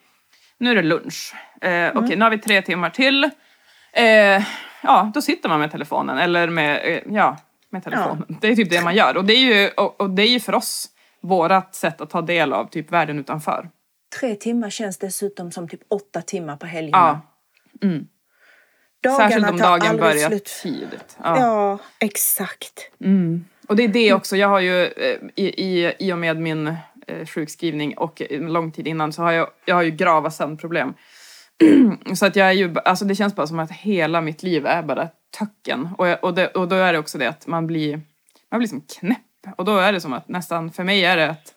[0.57, 1.33] nu är det lunch.
[1.61, 3.29] Eh, okej, nu har vi tre timmar till.
[3.91, 4.43] Eh,
[4.83, 7.37] ja, då sitter man med telefonen eller med, eh, ja,
[7.69, 8.37] med telefonen.
[8.41, 9.17] Det är typ det man gör.
[9.17, 10.87] Och det är ju, och, och det är ju för oss
[11.21, 13.69] vårat sätt att ta del av typ världen utanför.
[14.19, 17.21] Tre timmar känns dessutom som typ åtta timmar på helgerna.
[17.81, 17.89] Ja,
[19.03, 20.45] Dagarna särskilt om dagen börjar slut.
[20.63, 21.17] tidigt.
[21.23, 21.39] Ja.
[21.39, 22.91] Ja, exakt.
[23.67, 26.67] Och det är det också, jag har ju eh, i, i, i och med min
[27.07, 30.93] eh, sjukskrivning och lång tid innan så har jag, jag har ju grava sömnproblem.
[32.15, 34.83] så att jag är ju, alltså det känns bara som att hela mitt liv är
[34.83, 35.89] bara töcken.
[35.97, 38.01] Och, jag, och, det, och då är det också det att man blir,
[38.51, 39.55] man blir som knäpp.
[39.57, 41.53] Och då är det som att nästan, för mig är det att,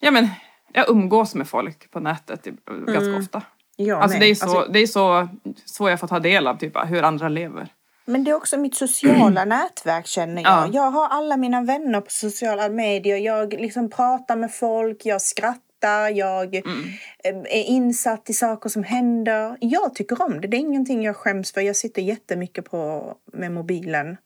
[0.00, 0.28] ja men,
[0.72, 2.46] jag umgås med folk på nätet
[2.86, 3.42] ganska ofta.
[3.76, 5.28] Jag Alltså det är, så, Alltså, det är så,
[5.64, 7.68] så jag får ta del av typ hur andra lever.
[8.04, 10.52] Men det är också mitt sociala nätverk känner jag.
[10.52, 10.68] Ja.
[10.72, 13.16] Jag har alla mina vänner på sociala medier.
[13.16, 16.88] Jag liksom pratar med folk, jag skrattar, jag Mm.
[17.24, 19.56] eh, är insatt i saker som händer.
[19.60, 20.48] Jag tycker om det.
[20.48, 21.60] Det är ingenting jag skäms för.
[21.60, 24.16] Jag sitter jättemycket på, med mobilen.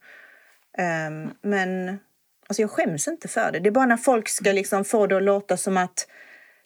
[0.78, 1.98] Ehm, men
[2.48, 3.58] alltså jag skäms inte för det.
[3.58, 6.06] Det är bara när folk ska liksom få det att låta som att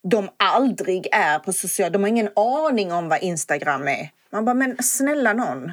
[0.03, 1.91] de aldrig är på sociala...
[1.91, 4.11] De har ingen aning om vad Instagram är.
[4.33, 5.73] Man bara, men snälla någon.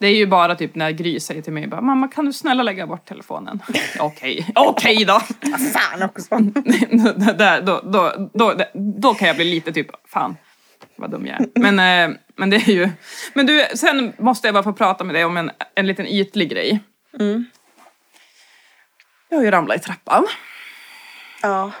[0.00, 2.62] Det är ju bara typ när Gry säger till mig bara, mamma kan du snälla
[2.62, 3.62] lägga bort telefonen?
[3.98, 5.20] Okej, okej då.
[5.72, 6.38] Fan också.
[7.38, 10.36] Där, då, då, då, då kan jag bli lite typ, fan
[10.96, 11.46] vad dum jag är.
[11.54, 11.78] Men,
[12.10, 12.88] eh, men det är ju,
[13.34, 16.50] men du, sen måste jag bara få prata med dig om en, en liten ytlig
[16.50, 16.80] grej.
[19.28, 20.26] Jag har ju ramlat i trappan.
[21.42, 21.72] Ja.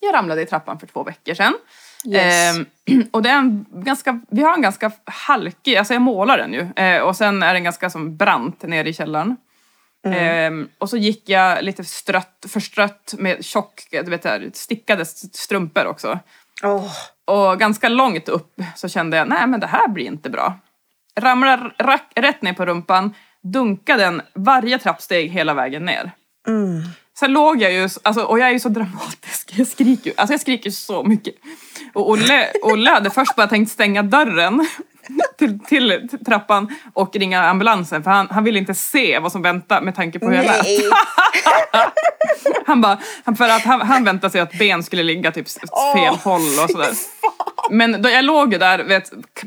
[0.00, 1.54] Jag ramlade i trappan för två veckor sedan.
[2.06, 2.56] Yes.
[2.56, 2.66] Ehm,
[3.10, 6.84] och det är en ganska, vi har en ganska halkig, alltså jag målar den ju.
[6.84, 9.36] Eh, och sen är den ganska som brant nere i källaren.
[10.06, 15.86] Ehm, och så gick jag lite strött, förstrött med tjock, du vet där, stickade strumpor
[15.86, 16.18] också.
[16.62, 16.92] Åh.
[17.24, 20.58] Och ganska långt upp så kände jag, nej men det här blir inte bra.
[21.20, 26.10] Ramlar rack, rätt ner på rumpan, dunkade den varje trappsteg hela vägen ner.
[27.18, 30.40] Sen låg jag ju, alltså, och jag är ju så dramatisk, jag skriker alltså jag
[30.40, 31.34] skriker så mycket.
[31.94, 34.66] Och Olle, Olle hade först bara tänkt stänga dörren
[35.38, 39.80] till, till trappan och ringa ambulansen för han, han ville inte se vad som väntar
[39.80, 40.66] med tanke på hur jag lät.
[42.66, 42.98] Han bara,
[43.38, 45.46] för att han, han väntade sig att ben skulle ligga typ
[45.94, 46.90] fel håll och sådär.
[47.70, 49.46] Men då jag låg ju där, vet, k-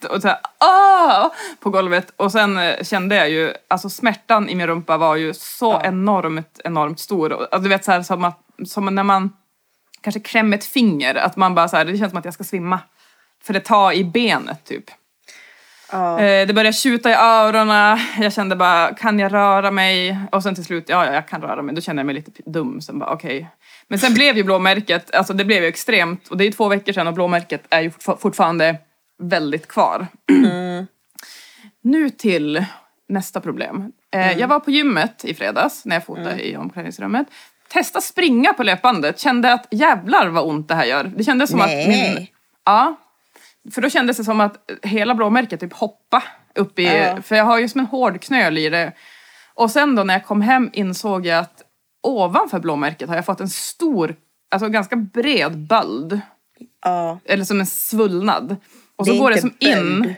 [0.00, 1.30] platt och såhär, ah,
[1.60, 5.34] på golvet och sen eh, kände jag ju, alltså smärtan i min rumpa var ju
[5.34, 7.32] så enormt, enormt stor.
[7.32, 9.32] Alltså, du vet såhär som, att, som när man
[10.00, 12.80] kanske klämmer ett finger, att man bara såhär, det känns som att jag ska svimma.
[13.44, 14.84] För det tar i benet typ.
[15.92, 16.20] Ja.
[16.20, 20.18] Eh, Det började tjuta i öronen, jag kände bara, kan jag röra mig?
[20.32, 21.74] Och sen till slut, ja, ja jag kan röra mig.
[21.74, 22.80] Då kände jag mig lite dum.
[22.80, 23.48] Sen bara, okej.
[23.88, 26.28] Men sen blev ju blåmärket, alltså det blev ju extremt.
[26.28, 28.76] Och det är ju två veckor sedan och blåmärket är ju fortfa- fortfarande
[29.18, 30.06] väldigt kvar.
[31.82, 32.64] nu till
[33.08, 33.92] nästa problem.
[34.10, 37.26] Eh, Jag var på gymmet i fredags när jag fotade i omklädningsrummet.
[37.68, 41.04] Testa springa på löpbandet, kände att jävlar vad ont det här gör.
[41.16, 42.32] Det kändes som att min, Nej.
[42.64, 42.96] Ja.
[43.70, 46.22] För då kändes det som att hela blåmärket typ hoppa
[46.54, 46.84] upp i...
[46.84, 47.22] Ja.
[47.22, 48.92] För jag har ju som en hård knöl i det.
[49.54, 51.62] Och sen då när jag kom hem insåg jag att
[52.02, 54.16] ovanför blåmärket har jag fått en stor,
[54.50, 56.20] alltså ganska bred böld.
[56.84, 57.18] ja.
[57.24, 58.56] Eller som en svullnad.
[58.98, 60.00] Och så Det går det som in...
[60.02, 60.14] böld.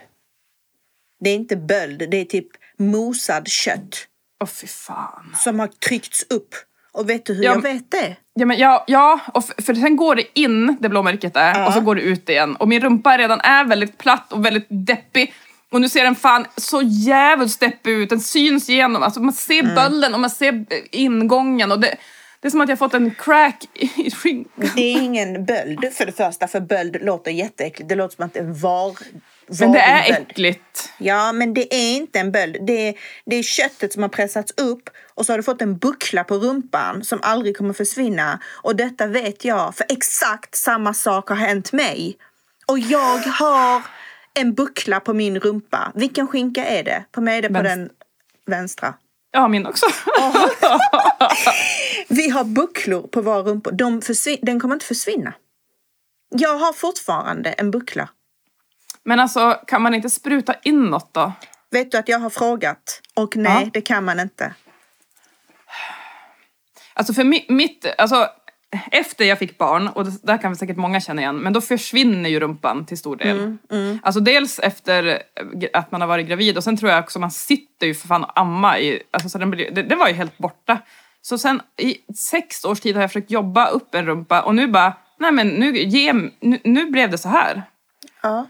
[1.25, 2.47] Det är inte böld, det är typ
[2.79, 4.07] mosad kött
[4.43, 5.37] Åh fy fan.
[5.39, 6.55] som har tryckts upp.
[6.93, 8.17] Och vet du hur Ja, jag vet det?
[8.35, 11.67] Ja, men ja, ja och för, för sen går det in där blåmärket är Ja.
[11.67, 12.57] och så går det ut igen.
[12.57, 15.35] Och min rumpa redan är väldigt platt och väldigt deppig.
[15.73, 18.09] Och nu ser den fan så jävligt deppig ut.
[18.11, 19.03] Den syns igenom.
[19.03, 19.75] Alltså man ser Mm.
[19.75, 21.73] bölden och man ser ingången.
[21.73, 21.97] Och det,
[22.41, 23.65] det är som att jag fått en crack
[23.97, 24.71] i skinkan.
[24.77, 27.89] Det är ingen böld för det första, för böld låter jätteäckligt.
[27.89, 28.97] Det låter som att en var,
[29.61, 30.93] Men det är äckligt.
[30.99, 32.57] Ja, men det är inte en böld.
[32.67, 32.95] Det är,
[33.27, 36.35] det är köttet som har pressats upp och så har du fått en buckla på
[36.35, 38.41] rumpan som aldrig kommer försvinna.
[38.63, 42.17] Och detta vet jag, för exakt samma sak har hänt mig.
[42.67, 43.83] Och jag har
[44.35, 45.93] en buckla på min rumpa.
[45.95, 47.05] Vilken skinka är det?
[47.13, 47.77] På mig är det på Vänster.
[47.77, 47.91] den
[48.47, 48.95] vänstra.
[49.33, 49.87] Ja, min också.
[52.09, 53.73] Vi har bucklor på våra rumpor.
[53.73, 54.01] De
[54.43, 55.33] den kommer inte försvinna.
[56.31, 58.09] Jag har fortfarande en buckla.
[59.05, 61.33] Men alltså, kan man inte spruta in något då?
[61.71, 63.01] Vet du att jag har frågat?
[63.15, 63.71] Och nej, Ja.
[63.73, 64.55] det kan man inte.
[66.95, 68.29] Alltså för mi- mitt, alltså
[68.91, 72.31] efter jag fick barn, och det där kan säkert många känna igen, men då försvinner
[72.31, 73.57] ju rumpan till stor del.
[74.03, 77.31] Alltså dels efter eh, att man har varit gravid och sen tror jag också man
[77.31, 80.15] sitter ju för fan och amma i, alltså så den blir, det, det var ju
[80.15, 80.79] helt borta.
[81.23, 84.69] Så sen i sex års tid har jag försökt jobba upp en rumpa och nu
[84.69, 87.63] bara, nej men nu, ge, nu, nu blev det så här.
[88.23, 88.47] Ja.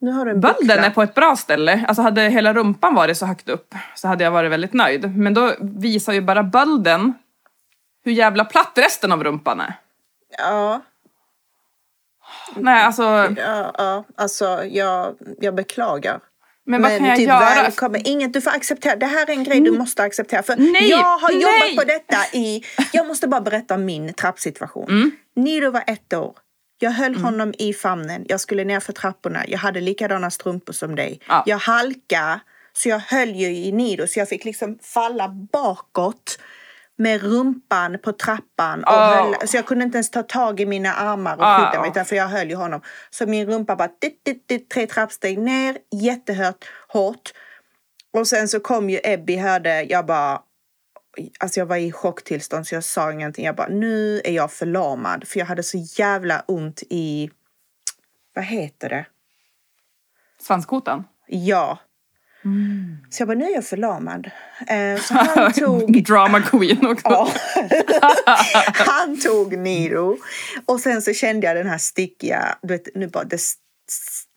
[0.00, 0.86] Nu har du en Bölden buckla.
[0.86, 1.84] är på ett bra ställe.
[1.88, 5.16] Alltså hade hela rumpan varit så högt upp så hade jag varit väldigt nöjd.
[5.16, 7.14] Men då visar ju bara bölden
[8.04, 9.74] hur jävla platt resten av rumpan är.
[10.38, 10.80] Ja,
[12.56, 13.02] Nej, alltså,
[13.36, 14.04] ja, ja.
[14.16, 16.20] Alltså jag, jag beklagar.
[16.66, 17.40] men vad kan jag typ göra?
[17.40, 18.00] välkommen.
[18.04, 18.96] Inget du får acceptera.
[18.96, 20.42] Det här är en grej du måste acceptera.
[20.42, 21.40] För Nej, jag har nej.
[21.40, 22.64] jobbat på detta i...
[22.92, 24.88] Jag måste bara berätta om min trappsituation.
[24.90, 25.10] Mm.
[25.36, 26.34] Niro var ett år.
[26.78, 28.24] Jag höll honom i famnen.
[28.28, 29.44] Jag skulle ner för trapporna.
[29.48, 31.20] Jag hade likadana strumpor som dig.
[31.28, 31.42] Ja.
[31.46, 32.40] Jag halka
[32.72, 36.38] så jag höll ju i Niro så jag fick liksom falla bakåt
[36.98, 38.84] med rumpan på trappan.
[38.84, 39.14] Och Oh.
[39.14, 41.58] höll, så jag kunde inte ens ta tag i mina armar och Ah.
[41.58, 42.82] skydda mig utan för jag höll ju honom.
[43.10, 47.32] Så min rumpa bara dit, dit, dit, tre trappsteg ner, jättehört, hårt.
[48.12, 50.42] Och sen så kom ju Ebby, hörde, jag bara...
[51.40, 53.44] Alltså jag var i chocktillstånd så jag sa ingenting.
[53.44, 55.28] Jag bara, nu är jag förlamad.
[55.28, 57.30] För jag hade så jävla ont i...
[58.34, 59.06] Vad heter det?
[60.40, 61.04] Svanskotan?
[61.26, 61.78] Ja.
[63.10, 64.30] Så jag bara, nu är jag förlamad.
[64.66, 66.04] Eh, så han tog...
[66.04, 67.08] Drama queen också.
[67.08, 67.32] Ja.
[68.74, 70.18] Han tog Niro.
[70.66, 73.40] Och sen så kände jag den här stickiga, du vet, nu bara det,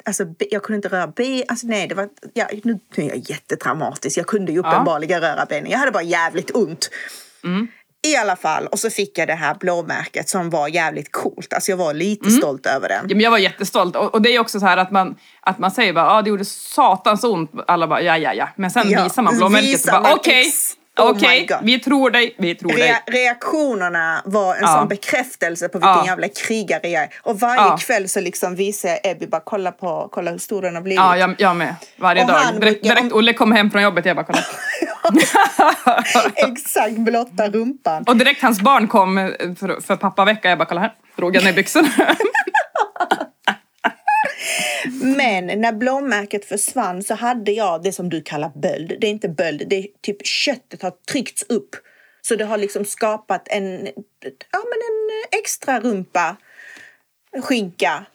[0.08, 1.43] Alltså, jag kunde inte röra ben.
[1.47, 4.18] Alltså, nej, det var, ja, nu, nu är jag jättetraumatisk.
[4.18, 5.72] Jag kunde ju uppenbarligen röra benen.
[5.72, 6.89] Jag hade bara jävligt ont.
[8.06, 8.68] I alla fall.
[8.68, 11.53] Och så fick jag det här blåmärket som var jävligt coolt.
[11.53, 13.06] Alltså jag var lite stolt över den.
[13.10, 13.95] Ja, men jag var jättestolt.
[13.95, 16.30] Och, och det är också så här att man, att man säger bara ah, det
[16.30, 17.51] gjorde satans ont.
[17.68, 18.49] Alla bara ja, ja, ja.
[18.56, 21.57] Men sen Ja, visar man blåmärket och visar bara man okej, ex- oh okej, God.
[21.61, 22.81] vi tror dig, vi tror dig.
[22.89, 24.67] Rea- reaktionerna var en Ja.
[24.67, 26.05] sån bekräftelse på vilken Ja.
[26.05, 27.09] jävla krigare jag är.
[27.23, 27.77] Och varje Ja.
[27.77, 30.99] kväll så liksom visar Ebby bara kolla på, kolla hur stor den har blivit.
[30.99, 31.75] Ja, jag, jag med.
[31.97, 32.39] Varje Och dag.
[32.41, 34.39] Direkt, brukar- direkt Olle kom hem från jobbet, jag bara kolla.
[36.35, 38.03] Exakt, blotta rumpan.
[38.07, 39.25] Och direkt hans barn kom eh,
[39.59, 40.93] för, för pappavecka, jag bara kolla här.
[41.17, 41.87] Drog jag ner byxorna.
[45.01, 48.93] Men när blåmärket försvann så hade jag det som du kallar böld.
[49.01, 51.75] Det är inte böld, det är typ köttet har tryckts upp.
[52.21, 53.85] Så det har liksom skapat en,
[54.51, 56.35] ja, men en extra rumpa
[57.43, 58.05] skinka.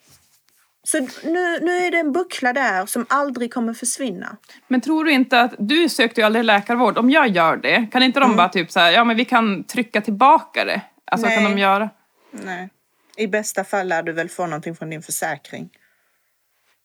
[0.82, 4.36] Så nu, nu är det en buckla där som aldrig kommer försvinna.
[4.68, 8.02] Men tror du inte att, du sökte ju aldrig läkarvård, om jag gör det, kan
[8.02, 8.30] inte Mm.
[8.30, 10.80] de bara typ så här, ja men vi kan trycka tillbaka det?
[11.04, 11.52] Alltså kan Nej.
[11.52, 11.90] de göra?
[12.30, 12.68] Nej.
[13.16, 15.70] I bästa fall lär du väl få någonting från din försäkring.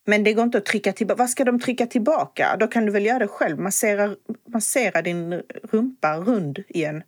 [0.06, 1.18] Men det går inte att trycka tillbaka.
[1.18, 2.58] Vad ska de trycka tillbaka?
[2.60, 3.60] Då kan du väl göra det själv.
[3.60, 4.16] Massera,
[4.48, 7.04] massera din rumpa rund igen.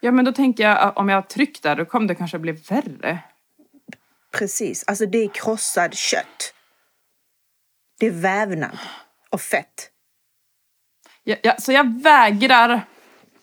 [0.00, 2.38] Ja men då tänker jag att om jag har tryckt där, då kommer det kanske
[2.38, 3.18] bli värre.
[4.32, 4.84] Precis.
[4.86, 6.54] Alltså det är krossad kött.
[7.98, 8.78] Det är vävnad
[9.30, 9.90] och fett.
[11.24, 12.80] Ja, ja, så jag vägrar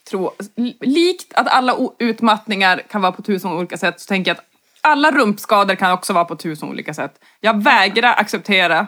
[0.09, 0.31] tro,
[0.79, 4.45] likt att alla utmattningar kan vara på tusen olika sätt, så tänker jag att
[4.81, 7.13] alla rumpskador kan också vara på tusen olika sätt.
[7.39, 8.87] Jag vägrar acceptera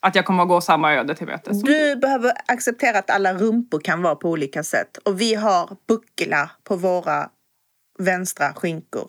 [0.00, 1.62] att jag kommer att gå samma öde till mötes.
[1.62, 4.96] Du behöver acceptera att alla rumpor kan vara på olika sätt.
[5.04, 7.28] Och vi har buckla på våra
[7.98, 9.08] vänstra skinkor.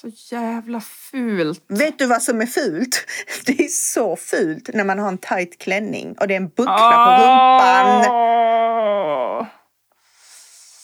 [0.00, 1.64] Så jävla fult.
[1.68, 3.06] Vet du vad som är fult?
[3.46, 7.06] Det är så fult när man har en tight klänning och det är en buckla
[7.06, 8.04] på rumpan.
[8.10, 9.46] Åh!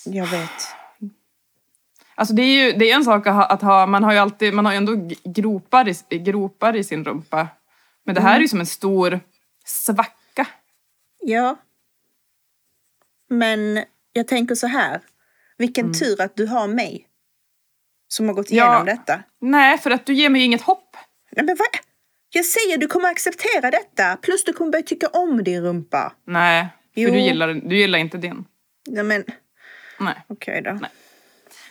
[0.05, 0.84] Jag vet.
[2.15, 4.19] Alltså det är ju det är en sak att ha, att ha man har ju
[4.19, 7.49] alltid, man har ju ändå gropar i, gropar i sin rumpa.
[8.05, 9.21] Men det här är ju som en stor
[9.65, 10.47] svacka.
[11.21, 11.57] Ja.
[13.31, 15.01] Men jag tänker så här.
[15.59, 17.07] Vilken tur att du har mig.
[18.09, 18.59] Som har gått Mm.
[18.59, 18.65] Ja.
[18.71, 19.23] igenom detta.
[19.41, 20.97] Nej, för att du ger mig ju inget hopp.
[21.31, 21.69] Nej, men vad?
[22.31, 24.17] Jag säger du kommer acceptera detta.
[24.17, 26.13] Plus du kommer börja tycka om din rumpa.
[26.25, 27.11] Nej, för Jo.
[27.11, 28.45] du gillar, du gillar inte din.
[28.87, 29.25] Nej men
[30.01, 30.15] Nej.
[30.29, 30.73] okej då.
[30.73, 30.91] Nej,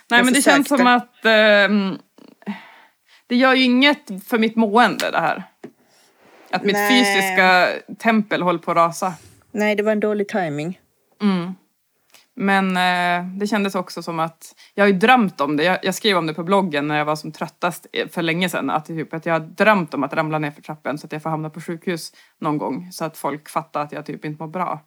[0.08, 1.98] Jag men det känns som att ehm,
[3.26, 5.42] det gör ju inget för mitt mående det här.
[6.50, 7.04] Att mitt Nej.
[7.04, 9.14] fysiska tempel håller på att rasa.
[9.52, 10.78] Nej, det var en dålig timing.
[12.36, 15.94] Men eh, det kändes också som att, jag har ju drömt om det, jag, jag
[15.94, 18.86] skrev om det på bloggen när jag var som tröttast eh, för länge sedan, att,
[18.86, 21.30] typ, att jag har drömt om att ramla ner för trappen så att jag får
[21.30, 24.80] hamna på sjukhus någon gång så att folk fattar att jag typ inte mår bra.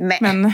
[0.00, 0.52] Men, Men,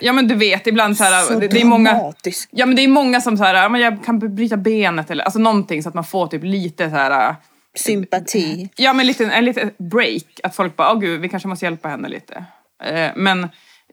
[0.00, 2.12] ja men du vet ibland så här, så det, det är många.
[2.50, 5.82] Ja men det är många som så här, jag kan bryta benet eller alltså någonting
[5.82, 7.36] så att man får typ lite så här
[7.74, 8.70] Sympati.
[8.76, 11.88] Ja men lite, en liten break, att folk bara, åh gud vi kanske måste hjälpa
[11.88, 12.44] henne lite.
[12.84, 13.48] Eh, men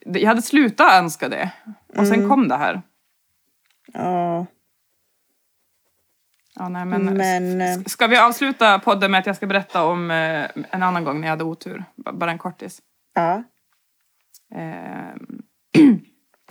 [0.06, 1.50] jag hade slutat önska det.
[1.98, 2.82] Och sen kom det här.
[3.94, 4.46] Ja.
[6.56, 10.12] Ja, nej, men, Men, eh, Ska vi avsluta podden med att jag ska berätta om
[10.12, 11.84] eh, en annan gång när jag hade otur?
[11.96, 12.80] B- Bara en kortis.
[13.16, 13.44] ja.
[14.56, 15.82] Eh,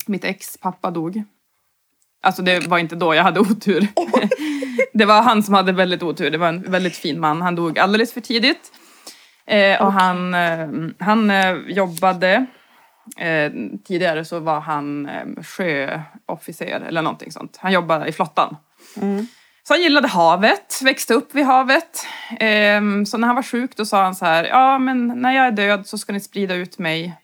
[0.06, 1.22] mitt ex pappa dog.
[2.22, 3.88] Alltså det var inte då jag hade otur.
[4.92, 6.30] det var han som hade väldigt otur.
[6.30, 7.42] Det var en väldigt fin man.
[7.42, 8.72] Han dog alldeles för tidigt.
[9.46, 11.32] Eh, och han, eh, han
[11.66, 12.46] jobbade,
[13.18, 13.52] eh,
[13.84, 17.56] tidigare så var han eh, sjöofficer eller någonting sånt.
[17.60, 18.56] Han jobbade i flottan.
[19.64, 22.06] Så han gillade havet, växte upp vid havet.
[22.40, 25.46] Ehm, så när han var sjuk då sa han så här, ja men när jag
[25.46, 27.14] är död så ska ni sprida ut mig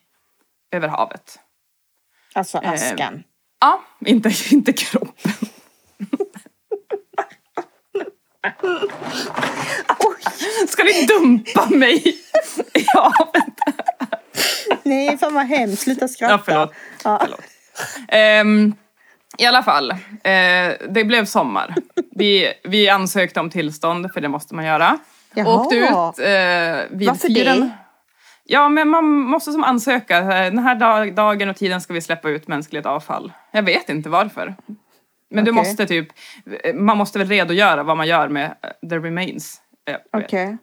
[0.73, 1.39] över havet.
[2.35, 3.23] Alltså askan.
[3.61, 5.33] Ja, inte, inte kroppen.
[10.69, 11.97] Ska ni dumpa mig
[12.75, 13.55] i havet?
[14.83, 15.83] Nej, fan vad hemskt.
[15.83, 16.33] Sluta skratta.
[16.35, 16.73] Ja, förlåt.
[17.05, 17.19] Ja.
[17.23, 17.41] förlåt.
[18.09, 18.75] Ehm,
[19.39, 19.97] I alla fall, eh,
[20.91, 21.75] det blev sommar.
[22.11, 24.99] Vi, vi ansökte om tillstånd, för det måste man göra.
[25.35, 25.49] Jaha.
[25.61, 27.61] Åkte ut eh, vid Varför fyren.
[27.61, 27.71] det?
[28.51, 30.21] Ja, men man måste som ansöka.
[30.21, 33.33] Den här dag, dagen och tiden ska vi släppa ut mänskligt avfall.
[33.51, 34.55] Jag vet inte varför.
[35.31, 35.63] Men du Okej.
[35.63, 36.09] måste typ,
[36.75, 38.55] man måste väl redogöra vad man gör med
[38.91, 39.61] the remains.
[39.91, 39.97] Eh.
[40.13, 40.57] Okej.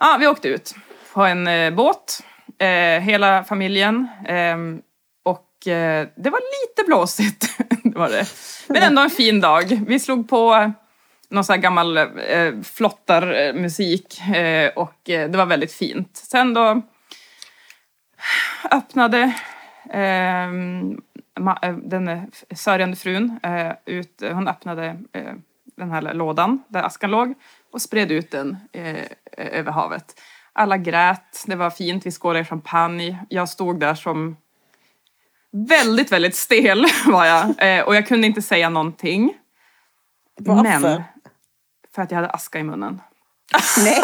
[0.00, 0.74] Ja, vi åkte ut
[1.12, 2.22] på en eh, båt,
[2.58, 4.08] eh, hela familjen.
[4.28, 4.80] ehm,
[5.22, 8.26] och det var lite blåsigt, det var det.
[8.66, 9.80] Men ändå en fin dag.
[9.86, 10.72] Vi slog på
[11.28, 12.06] någon sån här gammal eh,
[12.64, 16.10] flottarmusik eh, och det var väldigt fint.
[16.16, 16.82] Sen då
[18.70, 19.32] öppnade
[19.90, 21.02] ehm,
[21.62, 22.22] eh, den eh,
[22.54, 25.34] sörjande frun eh, ut, hon öppnade eh,
[25.76, 27.34] den här lådan där askan låg
[27.72, 29.06] och spred ut den eh,
[29.36, 30.20] över havet.
[30.52, 33.18] Alla grät, det var fint, vi skålade i champagne.
[33.28, 34.36] Jag stod där som
[35.52, 39.34] väldigt, väldigt stel var jag eh, och jag kunde inte säga någonting.
[40.38, 40.80] Varför?
[40.80, 41.02] Men
[41.94, 43.00] för att jag hade aska i munnen.
[43.84, 44.00] Nej.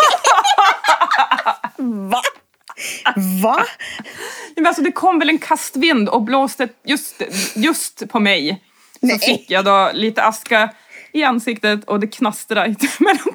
[2.11, 2.21] Va?
[3.43, 3.65] Va?
[4.57, 7.23] Men alltså det kom väl en kastvind och blåste just,
[7.57, 8.63] just på mig.
[9.01, 9.19] Så Nej.
[9.19, 10.71] fick jag då lite aska
[11.13, 13.35] i ansiktet och det knastrade mellan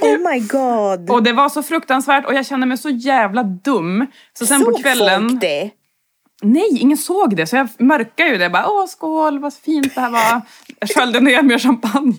[0.00, 1.10] Oh my god.
[1.10, 4.06] Och det var så fruktansvärt och jag kände mig så jävla dum.
[4.38, 5.28] Så sen på Såg kvällen...
[5.28, 5.70] folk det?
[6.42, 7.46] Nej, ingen såg det.
[7.46, 8.50] Så jag mörkade ju det.
[8.50, 10.40] Bara, Åh, skål, vad fint det här var.
[10.80, 12.14] Jag sköljde ner med champagne.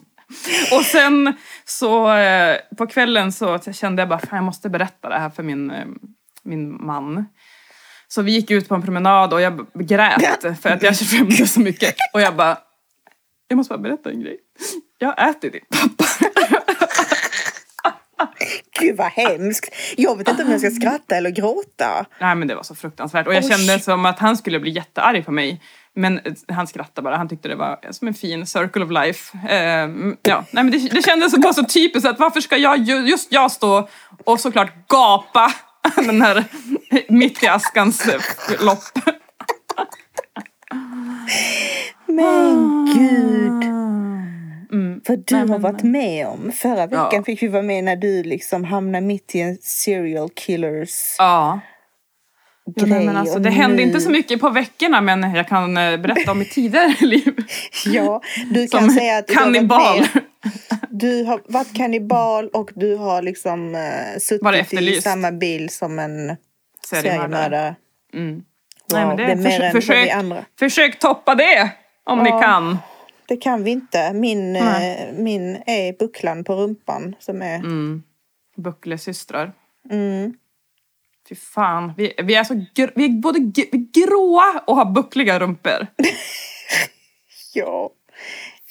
[0.71, 1.33] Och sen
[1.65, 5.43] så eh, på kvällen så kände jag bara, fan jag måste berätta det här för
[5.43, 5.85] min, eh,
[6.43, 7.25] min man.
[8.07, 11.59] Så vi gick ut på en promenad och jag grät för att jag skämdes så
[11.59, 11.95] mycket.
[12.13, 12.57] Och jag bara,
[13.47, 14.37] jag måste bara berätta en grej.
[14.97, 16.05] Jag har ätit din pappa.
[18.79, 19.73] Gud vad hemskt.
[19.97, 22.05] Jag vet inte om jag ska skratta eller gråta.
[22.21, 23.27] Nej men det var så fruktansvärt.
[23.27, 23.49] Och jag Oj.
[23.51, 25.61] kände som att han skulle bli jättearg på mig.
[25.97, 27.17] Men eh, han skrattade bara.
[27.17, 29.37] Han tyckte det var som en fin circle of life.
[29.49, 29.89] Eh,
[30.21, 33.31] ja, nej men det, det kändes bara så typiskt att varför ska jag, ju- just
[33.31, 33.89] jag stå
[34.25, 35.53] och såklart gapa
[35.95, 36.43] den här
[37.09, 38.21] mitt i askans eh,
[38.65, 38.83] lopp.
[42.07, 43.71] Men gud.
[45.07, 46.51] Vad du Nej, har varit med om.
[46.51, 47.23] Förra veckan Ja.
[47.23, 51.59] fick vi vara med när du liksom hamnade mitt i en serial killers Ja.
[52.75, 52.89] Grej.
[52.89, 55.97] nej, men alltså, det hände nu- inte så mycket på veckorna men jag kan eh,
[55.97, 57.35] berätta om mitt tidigare liv.
[57.85, 59.79] Ja, du kan Som säga att du har, kannibal.
[59.99, 60.23] varit med,
[60.89, 66.35] du har varit kannibal och du har liksom uh, suttit i samma bil som en
[66.89, 67.75] Seriemördare.
[68.13, 68.33] Mm.
[68.35, 68.43] Wow,
[68.93, 70.45] Nej, men det, det är mer försök, än försök, vi andra.
[70.59, 71.69] försök toppa det
[72.03, 72.41] om ni Ja.
[72.41, 72.77] kan.
[73.27, 74.13] Det kan vi inte.
[74.13, 77.55] Min, eh, min är bucklan på rumpan som är...
[77.55, 78.03] Mm.
[78.57, 79.53] Bucklesystrar.
[79.91, 80.33] Mm.
[81.29, 81.93] Fy fan.
[81.97, 85.39] Vi, vi är så gr- vi är både g- vi är gråa och har buckliga
[85.39, 85.87] rumpor.
[87.53, 87.89] Ja.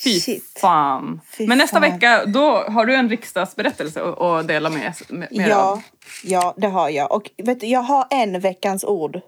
[0.04, 0.58] Fy Shit.
[0.60, 1.20] fan.
[1.38, 1.90] Fy Men nästa fan.
[1.92, 5.82] vecka, då har du en riksdagsberättelse att dela med, med, med Ja, av.
[6.24, 7.12] ja, det har jag.
[7.12, 9.20] Och vet du, jag har en veckans ord.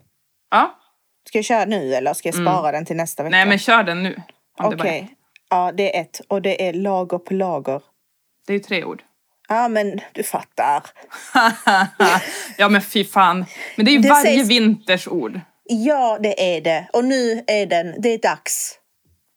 [0.51, 0.79] Ja.
[1.29, 3.37] Ska jag köra nu eller ska jag spara den till nästa vecka?
[3.37, 3.49] Mm.
[3.49, 4.23] Nej men kör den nu.
[4.59, 5.16] Okej.
[5.51, 6.21] Ja, det är ett.
[6.29, 7.83] Och det är lager på lager.
[8.47, 9.03] det är ju tre ord.
[9.49, 10.83] Ja, men du fattar.
[12.59, 13.45] ja men fy fan.
[13.77, 15.41] Men det är ju Det varje sägs- vinters ord.
[15.65, 16.89] Ja, det är det.
[16.93, 18.79] Och nu är den, det är dags.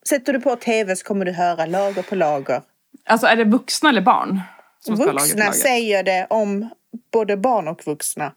[0.10, 2.62] Sätter du på tv så kommer du höra lager på lager.
[3.06, 4.42] Alltså är det vuxna eller barn?
[4.80, 5.60] Som ska ha lager på Vuxna lager?
[5.60, 6.70] säger det om
[7.14, 8.34] både barn och vuxna.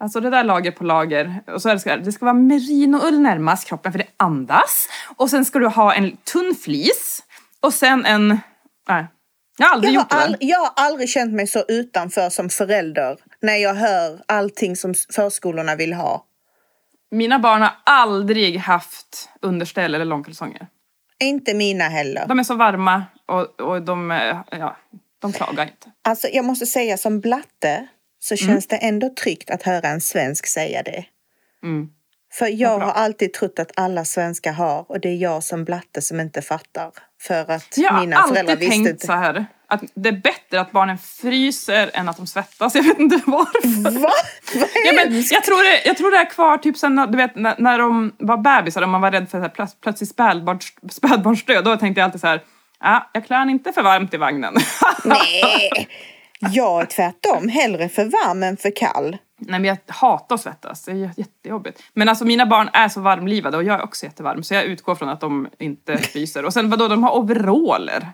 [0.00, 1.42] Alltså det där lager på lager.
[1.46, 4.88] Och så är det, ska, det ska vara merinoull närmast kroppen för det andas.
[5.16, 7.22] Och sen ska du ha en tunn flis.
[7.60, 8.28] Och sen en...
[8.88, 9.06] Nej.
[9.58, 10.16] Jag har aldrig Jag har, gjort det.
[10.16, 10.38] all, där.
[10.40, 15.76] jag har aldrig känt mig så utanför som förälder när jag hör allting som förskolorna
[15.76, 16.24] vill ha.
[17.10, 20.66] Mina barn har aldrig haft underställ eller långkalsonger.
[21.20, 22.26] Inte mina heller.
[22.28, 24.76] De är så varma och, och de, eh, ja,
[25.18, 25.90] de klagar inte.
[26.02, 27.88] Alltså, jag måste säga som blatte
[28.20, 31.04] så känns det ändå tryggt att höra en svensk säga det.
[31.62, 31.88] Mm.
[32.32, 36.02] För jag har alltid trott att alla svenskar har och det är jag som blatte
[36.02, 36.90] som inte fattar.
[37.22, 39.06] För att Jag har mina föräldrar alltid visste tänkt inte.
[39.06, 39.46] så här.
[39.68, 42.74] Att det är bättre att barnen fryser än att de svettas.
[42.74, 43.90] Jag vet inte varför.
[44.00, 44.10] Va?
[44.54, 47.16] Vad Ja, men jag, tror det, jag tror det är kvar typ sen när- du
[47.16, 50.10] vet, när, när de var bebisar och man var rädd för så här, plöts, plötsligt
[50.10, 51.64] spädbarns, spädbarnsdöd.
[51.64, 52.42] Då tänkte jag alltid så här.
[52.80, 54.54] Ja, jag klär inte för varmt i vagnen.
[55.04, 55.88] Nej!
[56.40, 57.48] Jag är tvärtom.
[57.48, 59.16] Hellre för varm än för kall.
[59.40, 61.82] Nej men jag hatar att svettas, det är jä- jättejobbigt.
[61.94, 64.94] Men alltså mina barn är så varmlivade och jag är också jättevarm så jag utgår
[64.94, 66.44] från att de inte fryser.
[66.44, 68.08] Och sen vadå, de har overaller.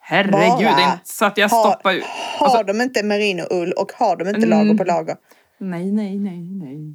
[0.00, 2.04] Herregud, det är inte så att jag Har- stoppar ut.
[2.38, 4.50] Har Alltså, de inte merinoull och har de inte Mm.
[4.50, 5.16] lager på lager?
[5.58, 6.94] nej, nej, nej, nej.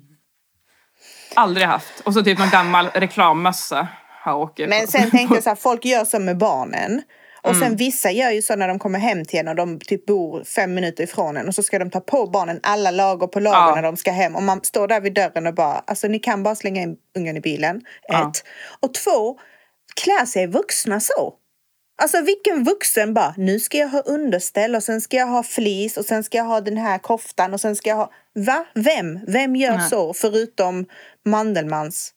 [1.36, 2.00] Aldrig haft.
[2.06, 3.88] Och så typ någon gammal reklammössa
[4.70, 7.02] Men sen tänkte jag så här, folk gör så med barnen.
[7.44, 7.62] Och Mm.
[7.62, 10.44] sen vissa gör ju så när de kommer hem till en och de typ bor
[10.44, 13.58] fem minuter ifrån en och så ska de ta på barnen alla lager på lager
[13.70, 13.76] Ja.
[13.76, 14.36] när de ska hem.
[14.36, 17.38] Och man står där vid dörren och bara, alltså ni kan bara slänga in ungen
[17.38, 17.82] i bilen.
[18.08, 18.30] Ja.
[18.30, 18.44] Ett.
[18.80, 19.40] Och två,
[19.96, 21.34] klär sig vuxna så?
[22.02, 25.98] Alltså vilken vuxen bara, nu ska jag ha underställ och sen ska jag ha flis
[25.98, 28.12] och sen ska jag ha den här koftan och sen ska jag ha...
[28.36, 28.66] Va?
[28.76, 29.20] Vem?
[29.28, 29.90] Vem gör Nej.
[29.90, 30.14] så?
[30.14, 30.86] Förutom
[31.26, 32.14] Mandelmans.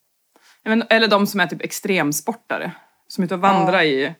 [0.63, 2.71] Ja, men, eller de som är typ extremsportare.
[3.07, 4.13] Som är ute och vandrar i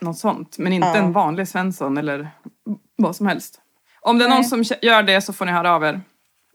[0.00, 0.58] något sånt.
[0.58, 0.96] Men inte Ja.
[0.96, 2.30] en vanlig Svensson eller
[2.96, 3.60] vad som helst.
[4.00, 4.64] Om det är någon Nej.
[4.64, 6.00] som gör det så får ni höra av er.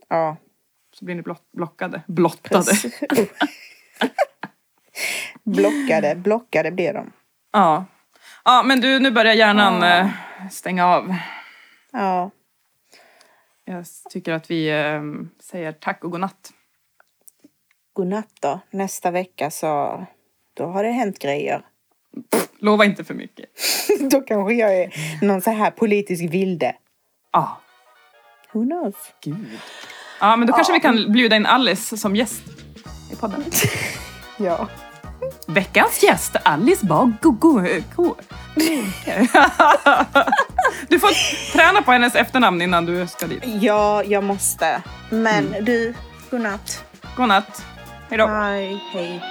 [0.10, 0.38] Ja.
[0.94, 2.02] Så blir ni blott, blockade.
[2.08, 2.72] Blottade.
[5.44, 7.12] blockade, blockade blir de.
[7.54, 7.86] Ja.
[8.44, 10.10] Ja men du nu börjar hjärnan eh,
[10.52, 11.16] stänga av.
[11.92, 12.32] Ja.
[13.66, 15.02] Jag tycker att vi eh,
[15.40, 16.52] säger tack och godnatt.
[17.94, 18.60] Godnatt då.
[18.70, 20.04] Nästa vecka så
[20.54, 21.66] då har det hänt grejer.
[22.60, 23.46] Lova inte för mycket.
[24.12, 24.90] då kanske jag är
[25.22, 26.76] någon så här politisk vilde.
[27.34, 27.62] Ja,
[28.52, 28.96] Who knows?
[29.24, 29.48] gud.
[30.20, 32.42] Ja men då kanske vi kan bjuda in Alice som gäst
[33.12, 33.44] i podden.
[34.38, 34.68] Ja.
[35.48, 37.66] Veckans gäst, Alice Bagogo.
[40.90, 43.44] Du får träna på hennes efternamn innan du ska dit.
[43.62, 44.82] Ja, jag måste.
[45.10, 45.94] Men du,
[46.32, 46.86] godnatt.
[47.18, 47.66] Godnatt.
[48.10, 48.28] Hejdå.
[48.28, 48.80] Bye.
[48.94, 49.22] Hej.